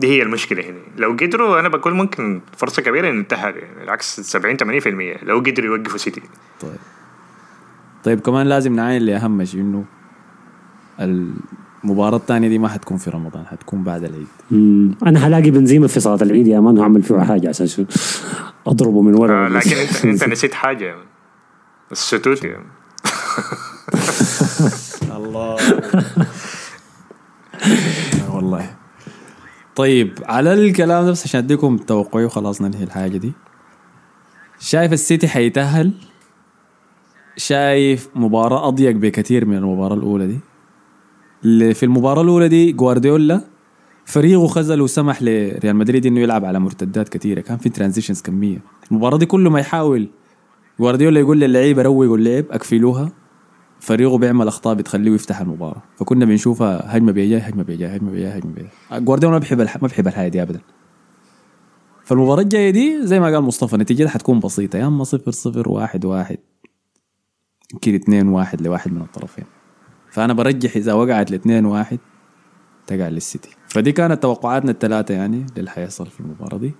[0.00, 4.20] دي هي المشكلة هنا لو قدروا أنا بقول ممكن فرصة كبيرة إنه ينتهى يعني بالعكس
[4.20, 6.22] 70 80% لو قدروا يوقفوا سيتي
[6.60, 6.70] طيب
[8.04, 9.84] طيب كمان لازم نعاين لاهم شيء إنه
[11.00, 14.94] المباراة الثانية دي ما حتكون في رمضان حتكون بعد العيد مم.
[15.06, 17.84] أنا هلاقي بنزيما في صلاه العيد يا مان وعمل فيه حاجة عشان شو
[18.66, 21.02] أضربه من ورا آه لكن أنت أنت نسيت حاجة يعني.
[21.92, 22.46] الستوت.
[25.16, 25.56] الله
[28.34, 28.76] والله.
[29.76, 33.32] طيب على الكلام ده بس عشان أديكم توقعي وخلاص ننهي الحاجة دي.
[34.60, 35.92] شايف السيتي حيتأهل؟
[37.36, 40.40] شايف مباراة أضيق بكثير من المباراة الأولى دي؟
[41.44, 43.40] اللي في المباراة الأولى دي جوارديولا
[44.04, 47.40] فريقه خذل وسمح لريال مدريد إنه يلعب على مرتدات كثيرة.
[47.40, 48.58] كان في transitions كمية.
[48.90, 50.08] المباراة دي كل ما يحاول.
[50.80, 53.12] جوارديولا يقول للعيبة روقوا اللعب أقفلوها.
[53.82, 55.82] فريقه بيعمل أخطاء بتخليه يفتح المباراة.
[55.96, 58.70] فكنا بنشوفها هجمة بيجاي هجمة بيجاي هجمة بيجاي هجمة بيجاي.
[58.92, 59.58] جوارديولا ما بيحب.
[59.58, 60.60] ما بيحب الحاجة دي ابدا.
[62.04, 64.78] فالمباراة الجاية دي زي ما قال مصطفى نتيجتها حتكون بسيطة.
[64.78, 66.38] يا أما صفر صفر واحد واحد.
[67.72, 69.44] يمكن اثنين واحد لواحد من الطرفين.
[70.10, 71.98] فأنا برجح إذا وقعت لاثنين واحد
[72.86, 73.50] تقع للسيتي.
[73.68, 76.72] فدي كانت توقعاتنا الثلاثة يعني للي حيحصل في المباراة دي.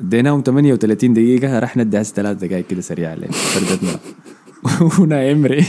[0.00, 3.98] اديناهم 38 دقيقة ندي هسه ثلاث دقائق كده سريعة لين فردتنا
[5.00, 5.64] وناي إمري.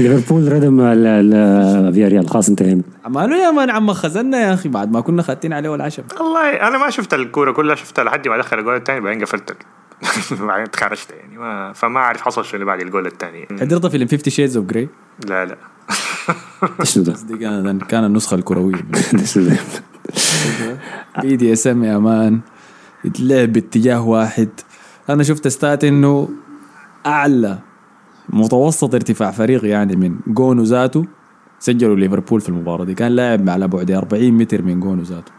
[0.00, 2.82] ليفربول ردم ال- ال- فيا ريال خلاص انتهينا.
[3.08, 6.78] ماله يا مان عم خزنا يا أخي بعد ما كنا خاتين عليه والعشم والله أنا
[6.78, 9.56] ما شفت الكورة كلها شفتها لحد ما دخل الجول الثاني بعدين قفلت
[10.40, 13.48] بعدين تخرجت يعني ما فما أعرف حصل شنو بعد الجول الثاني.
[13.60, 14.88] حضرت فيلم 50 Shades of Grey
[15.28, 15.56] لا لا.
[16.84, 18.18] شنو ده؟ كان كان
[19.24, 19.56] شنو ده؟
[21.22, 22.40] BDSM يا man.
[23.04, 24.48] يتلعب باتجاه واحد.
[25.10, 26.28] أنا شفت ستات إنه
[27.06, 27.58] أعلى.
[28.30, 31.04] متوسط ارتفاع فريق يعني من جونو ذاته
[31.58, 32.94] سجلوا ليفربول في المباراة دي.
[32.94, 35.32] كان لاعب على بعد 40 متر من جونو ذاته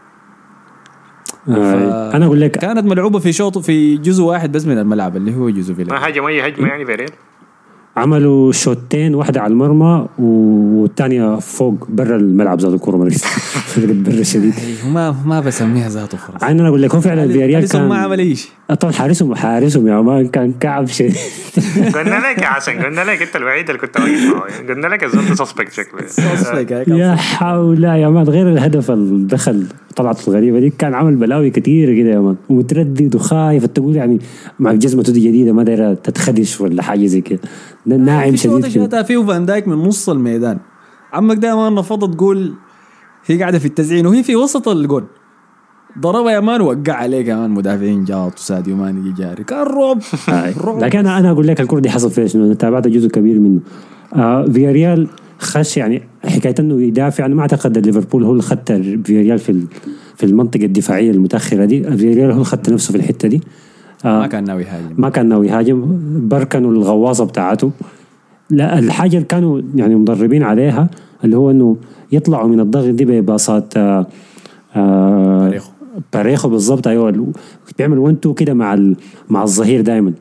[1.50, 5.36] آه، أنا أقول لك كانت ملعوبة في شوط في جزء واحد بس من الملعب اللي
[5.36, 7.10] هو جزء فيلا ما هجم اي هجمة يعني فياريال
[8.00, 13.14] عملوا شوتين واحدة على المرمى والثانية فوق برا الملعب ذات الكوره مريض
[14.06, 14.54] برا شديد.
[14.94, 18.20] ما ما بسميها ذاته فرص أنا أقول لك هو فعلا فياريال أليسون ما كان عمل
[18.20, 21.16] اي شيء طبعا حارسهم حارسهم يا man كان كعب شديد.
[21.96, 24.74] قلنا لك يا حسن قلنا لك أنت الوحيد اللي كنت واقف معه يعني.
[24.74, 26.02] قلنا لك الزول suspect شكله.
[26.98, 31.94] يا حول يا مان غير الهدف اللي دخل طلعت الغريبة دي كان عمل بلاوي كثيره
[31.98, 34.20] كده يا مان ومتردد وخايف تقول يعني
[34.60, 37.40] مع جزمته دي جديدة ما دايرة تتخدش ولا حاجة زي كده.
[37.86, 38.68] ده ناعم شديد.
[38.68, 40.58] شاتها فيه فان دايك من نص الميدان.
[41.14, 42.54] عمك دائما نفضت تقول
[43.26, 45.04] هي قاعدة في التزعين وهي في وسط الجول.
[46.00, 49.44] ضربها يا مان وقع عليه كمان مدافعين جاط وساديو ماني جاري.
[49.44, 50.00] كان رعب.
[50.80, 53.60] لكن أنا أنا أقول لك الكرة دي حصل فيها شنو؟ أنا تابعت جزء كبير منه.
[54.16, 55.08] آه فيا ريال
[55.40, 57.26] خش يعني حكاية إنه يدافع.
[57.26, 58.72] أنا ما أعتقد ليفربول هو اللي خدت
[59.06, 59.66] فيا ريال في
[60.16, 61.84] في المنطقة الدفاعية المتأخرة دي.
[61.84, 63.42] فيا ريال هو اللي خدت نفسه في الحتة دي.
[64.06, 64.20] آه.
[64.20, 64.94] ما كان ناوي يهاجم.
[64.98, 65.86] ما كان ناوي يهاجم.
[66.30, 67.72] بركنوا الغواصة بتاعته.
[68.50, 70.90] لا الحاجة اللي كانوا يعني مدربين عليها
[71.24, 71.78] اللي هو إنه
[72.12, 74.08] يطلعوا من الضغط دي بباصات آه
[74.76, 75.72] آه باريخو.
[76.14, 76.88] باريخو بالضبط.
[76.88, 77.28] أيوه
[77.78, 78.96] بيعمل 1 2 كده مع ال-
[79.30, 80.14] مع الظهير دائما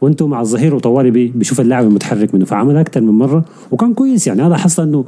[0.00, 2.44] وأنتم مع الظهير وطوالي بي- بيشوف اللاعب المتحرك منه.
[2.44, 4.42] فعملها أكثر من مرة وكان كويس يعني.
[4.42, 5.04] هذا حصل إنه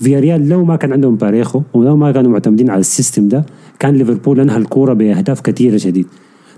[0.00, 3.44] فياريال لو ما كان عندهم باريخو ولو ما كانوا معتمدين على ال system ده
[3.78, 6.06] كان ليفربول أنهى الكورة بأهداف كثيره شديد.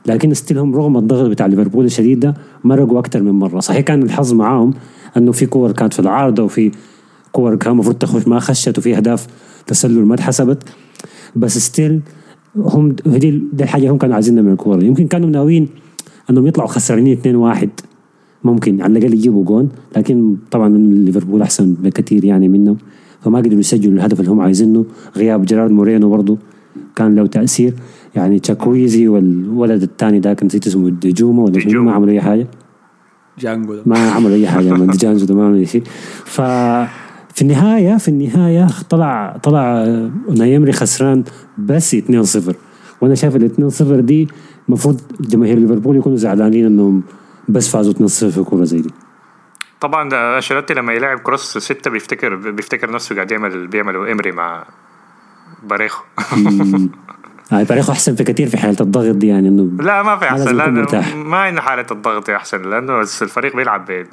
[0.06, 2.34] لكن still هم رغم الضغط بتاع ليفربول الشديد ده
[2.64, 3.60] مرقوا أكثر من مرة.
[3.60, 4.74] صحيح كان الحظ معاهم
[5.16, 6.70] إنه في كور كانت في العارضة وفي
[7.32, 9.26] كور كان المفروض تخش ما خشت وفي أهداف
[9.66, 10.62] تسلل ما اتحسبت.
[11.36, 12.00] بس still
[12.56, 14.84] هم دي دي الحاجة هم كانوا عايزينها من الكورة.
[14.84, 15.68] يمكن كانوا ناويين
[16.30, 17.18] إنهم يطلعوا خسرانين
[17.54, 17.68] 2-1
[18.44, 22.76] ممكن على الأقل يجيبوا جون لكن طبعا ليفربول أحسن بكثير يعني منهم.
[23.20, 24.84] فما قدروا يسجلوا الهدف اللي هم عايزينه.
[25.16, 26.38] غياب جيرارد مورينو برضه
[26.96, 27.74] كان له تأثير.
[28.16, 31.84] يعني تشاكويزي والولد الثاني ذاك نسيت اسمه ديجوما ولا ديجوما.
[31.84, 32.46] ما عملوا أي حاجة.
[33.38, 33.82] جانجو.
[33.86, 35.82] ما عملوا أي حاجة من ديجانجو ده ما عملوا أي شيء.
[36.24, 36.40] ف
[37.34, 39.84] في النهاية في النهاية طلع طلع
[40.36, 41.24] نايمري خسران
[41.58, 42.54] بس 2-0
[43.00, 44.28] وأنا شايف ال 2-0 دي
[44.68, 47.02] المفروض جماهير ليفربول يكونوا زعلانين إنهم
[47.48, 48.90] بس فازوا 2-0 في كورة زي دي.
[49.80, 54.64] طبعا ده أنشيلوتي لما يلعب كروس ستة بيفتكر بيفتكر نفسه قاعد يعمل بيعملوا إمري مع
[55.62, 56.04] باريخو.
[57.50, 60.56] هاي باريخو أحسن في كثير في حالة الضغط دي يعني إنه لا ما في أحسن
[60.56, 61.14] لأنه مرتاح.
[61.16, 64.06] ما انه حالة الضغط أحسن لأنه الفريق بيلعب.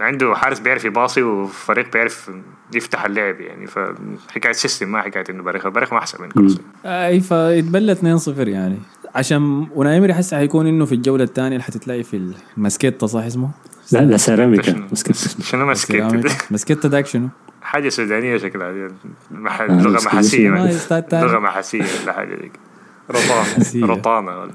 [0.00, 2.30] عنده حارس بيعرف يباصي وفريق بيعرف
[2.74, 7.20] يفتح اللعب يعني فحكاية سيستم ما حكاية إنه باريخو باريخو ما أحسن من كروس إي
[7.20, 8.78] فيتبلى 2-0 يعني
[9.14, 13.50] عشان ونايمري حس حيكون إنه في الجولة الثانية اللي حتتلاقي في الماسكيتا صح اسمه؟
[13.92, 15.36] لا لا سيراميكا شنو- مسكت
[16.50, 17.28] ماسكيتا داك شنو؟
[17.62, 18.88] حاجة سودانية شكلها دي.
[19.30, 19.60] مح...
[19.60, 20.04] آه، لغة.
[20.06, 20.48] محاسية.
[21.12, 22.38] لغة محاسية ولا حاجة.
[23.10, 23.86] رطانة.
[23.94, 24.48] رطانة.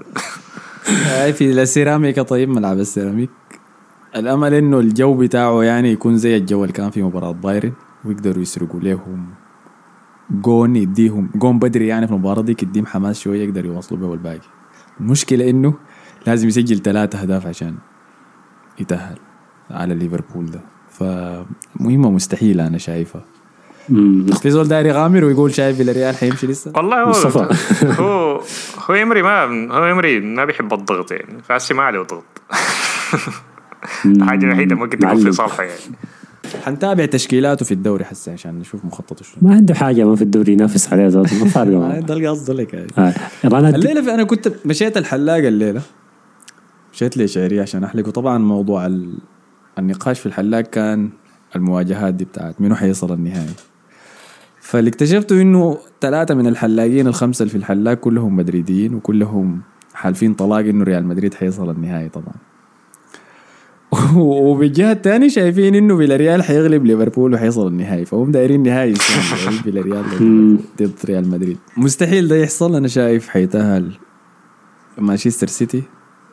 [1.32, 3.30] في السيراميكا طيب ملعب السيراميك.
[4.16, 7.74] الأمل إنه الجو بتاعه يعني يكون زي الجو اللي كان في مباراة بايرن
[8.06, 9.28] ويقدروا يسرقوا لهم
[10.32, 14.40] جون يديهم جون بدري يعني في المباراة دي يديهم حماس شوية يقدروا يواصلوا به الباقي
[15.00, 15.74] المشكلة إنه
[16.28, 17.76] لازم يسجل ثلاثة أهداف عشان
[18.80, 19.18] يتأهل
[19.70, 20.62] على ليفربول ده.
[20.90, 23.26] فمهمة مستحيلة أنا شايفها.
[24.42, 27.48] في زول داير يغامر ويقول شايف الريال حيمشي لسه والله هو مصطفى.
[28.02, 28.42] هو
[28.90, 32.24] هو امري ما هو امري ما بيحب الضغط يعني فهسي ما عليه ضغط
[34.06, 35.32] الحاجة الوحيدة ممكن تكون في.
[35.32, 35.80] صالحه يعني
[36.64, 40.54] حنتابع تشكيلاته في الدوري حسه عشان نشوف مخططه شنو ما عنده حاجة ما في الدوري
[40.54, 42.00] ينافس عليها ذاته ما فارقة معه.
[42.00, 42.88] ده القصد لك يعني.
[42.98, 43.14] آه.
[43.44, 45.82] الليلة في أنا كنت مشيت الحلاق الليلة
[46.94, 49.18] مشيت لشعري عشان احلق وطبعا موضوع ال...
[49.80, 51.10] النقاش في الحلاق كان
[51.56, 53.54] المواجهات دي بتاعت منو حيصل النهائي
[54.66, 59.62] فاللي اكتشفته إنه ثلاثة من الحلاقين الخمسة اللي في الحلاق كلهم مدريديين وكلهم
[59.94, 62.34] حالفين طلاق إنه ريال مدريد حيصل النهائي طبعا
[64.18, 68.96] وبالجهة الثانية شايفين إنه فيلاريال حيغلب ليفربول وحيصل النهائي فهم دايرين نهائي
[69.64, 70.06] فيلاريال
[70.78, 73.98] ضد ريال مدريد مستحيل ده يحصل أنا شايف حيتاهل
[74.98, 75.84] مانشستر سيتي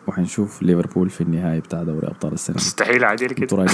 [0.06, 2.56] وحنشوف ليفربول في النهائي بتاع دوري أبطال السنة.
[2.56, 3.66] مستحيل عادي كده؟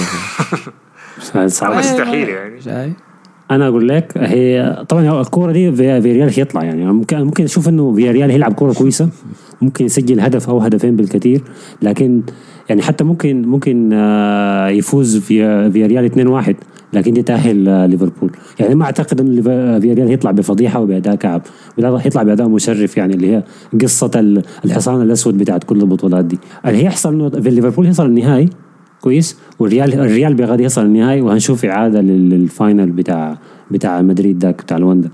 [1.47, 1.75] صعب.
[1.79, 3.08] مستحيل يعني شايف؟
[3.51, 6.85] أنا أقول لك هي طبعا الكورة دي في ريال هيطلع يعني.
[6.93, 9.09] ممكن ممكن أشوف إنه في ريال هيلعب كورة كويسة
[9.61, 11.41] ممكن يسجل هدف أو هدفين بالكثير
[11.81, 12.21] لكن
[12.69, 16.53] يعني حتى ممكن ممكن آه، يفوز في في ريال 2-1
[16.93, 18.31] لكن دي تأهل ليفربول.
[18.59, 19.47] يعني ما أعتقد ليف-
[19.81, 21.41] في ريال هيطلع بفضيحة وباداء كعب.
[21.77, 23.43] بالعكس هيطلع بأداء مشرف يعني اللي هي
[23.81, 26.39] قصة ال- الحصان الأسود بتاعت كل البطولات دي.
[26.65, 28.49] اللي هيحصل في ليفربول يوصل النهائي؟
[29.01, 29.37] كويس.
[29.59, 33.37] والريال الريال بغادي يصل النهائي وهنشوف إعادة لل- لل final بتاع
[33.71, 35.09] بتاع مدريد ذاك بتاع الوندا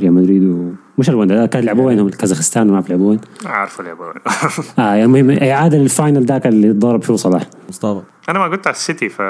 [0.00, 0.70] ريال مدريد و...
[0.98, 3.20] مش الوندا كان لعبوا وينهم؟ كازاخستان ما عارف لعبوا وين.
[3.44, 7.42] عارفه يا ابو آه يعني المهم إعادة لل final ذاك اللي ضرب فيه صلاح.
[7.68, 8.00] مصطفى.
[8.28, 9.22] أنا ما قلت على السيتي ف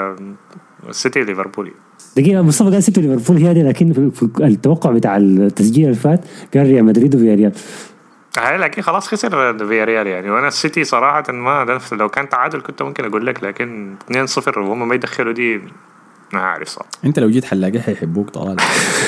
[0.89, 1.71] السيتي ليفربولي
[2.17, 6.21] دقيقة مصطفى قال سيتي ليفربول هي دي لكن في في التوقع بتاع التسجيل اللي فات
[6.51, 7.51] كان ريال مدريد وفي ريال هاي
[8.37, 10.29] لكن خلاص خسر فياريال يعني.
[10.29, 14.95] وأنا السيتي صراحة ما لو كان تعادل كنت ممكن أقول لك لكن 2-0 وهم ما
[14.95, 15.61] يدخلوا دي
[16.33, 16.89] ما عارف صراحة.
[17.05, 18.57] أنت لو جيت حلاقي حيحبوك طوال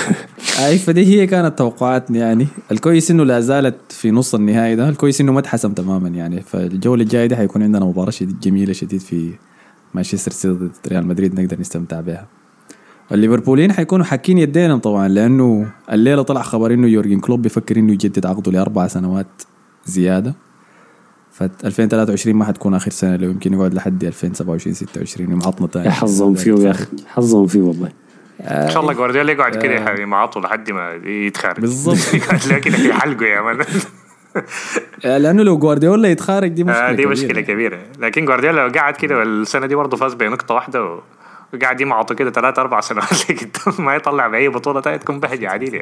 [0.66, 2.48] اي فدي هي كانت توقعاتنا يعني.
[2.72, 4.90] الكويس إنه لا زالت في نص النهائي ده.
[4.90, 6.42] الكويس إنه ما اتحسم تماما يعني.
[6.42, 9.34] فالجوله الجايه دي حيكون عندنا مباراة جميلة شديد في
[9.94, 12.28] مانشستر سيتي ضد ريال مدريد نقدر نستمتع بها.
[13.12, 18.26] الليفربوليين حيكونوا حاكين يدينهم طبعا لأنه الليلة طلع خبر إنه يورجن كلوب بيفكر إنه يجدد
[18.26, 19.42] عقده لأربع سنوات
[19.86, 20.36] زيادة.
[21.32, 25.86] ف 2023 ما حتكون آخر سنة لو يمكن يقعد لحد 2027 26 ومعطنا تاني.
[25.86, 27.90] يا حظهم فيه يا أخي حظهم فيه والله.
[28.42, 31.60] إن شاء الله جوارديولا يقعد كده يح- معاطه لحد ما يتخارج.
[31.60, 32.14] بالظبط.
[32.14, 33.58] يقعد كده في حلقه يا مان.
[35.04, 37.10] لأنه لو جوارديولا يتخارج دي مشكلة آه، دي كبيرة.
[37.10, 37.80] مشكلة كبيرة.
[38.00, 41.00] لكن جوارديولا لو قعد كده والسنة دي برضه فاز بنقطة واحدة
[41.54, 43.10] وقاعد يمعطوا كده ثلاث أربع سنوات.
[43.32, 45.80] لقدام ما يطلع بأي بطولة تانية تكون بهجه عديله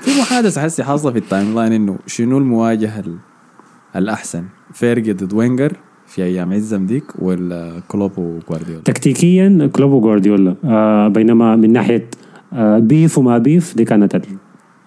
[0.00, 3.18] في محادثة حسي حاصلة في ال timeline إنه شنو المواجهه ال-
[3.96, 5.72] الأحسن؟ فيرجي ضد وينجر
[6.06, 12.10] في أيام عزم ديك ولا كلوب وجوارديولا تكتيكيا كلوب وجوارديولا آه بينما من ناحية
[12.52, 14.22] آه beef وما beef دي كانت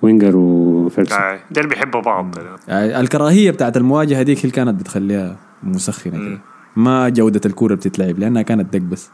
[0.01, 2.35] وينجر وفيرسون آه، ديل بيحبوا بعض.
[2.69, 6.39] آه، الكراهية بتاعت المواجهة ديك هي اللي كانت بتخليها مسخنة كده.
[6.75, 9.09] ما جودة الكورة بتتلعب لأنها كانت دق بس.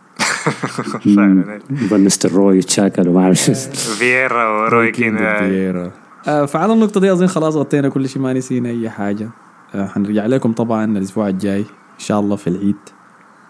[0.50, 3.38] فعلا فان نستروي تشاكل وما أعرف.
[3.38, 5.92] شو فييرا وروي كين آه، فييرا.
[6.28, 9.30] آه، فعلى النقطة دي أظن خلاص غطينا كل شيء ما نسينا أي حاجة.
[9.76, 12.76] آه، حنرجع لكم طبعا الأسبوع الجاي إن شاء الله في العيد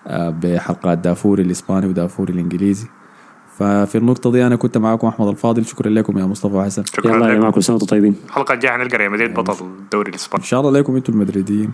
[0.07, 2.87] آه، بحلقات دافوري الإسباني ودافوري الإنجليزي.
[3.57, 7.45] ففي النقطة دي أنا كنت معكم أحمد الفاضل شكرا لكم يا مصطفى وحسن شكرا يلا
[7.45, 8.15] يا كل سنة وأنتم طيبين.
[8.25, 10.43] الحلقة الجاية حنلقى ريال مدريد بطل الدوري الإسباني.
[10.43, 11.71] إن شاء الله لكم أنتم المدريديين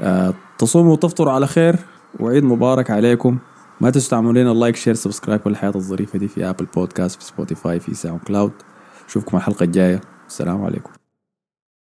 [0.00, 1.76] آه، تصوموا وتفطروا على خير
[2.20, 3.38] وعيد مبارك عليكم.
[3.80, 7.80] ما تنسوا تعملوا لنا like share subscribe والحياة الظريفة دي في أبل بودكاست في سبوتيفاي
[7.80, 8.52] في ساوند كلاود
[9.08, 10.00] أشوفكم الحلقة الجاية.
[10.28, 11.05] السلام عليكم.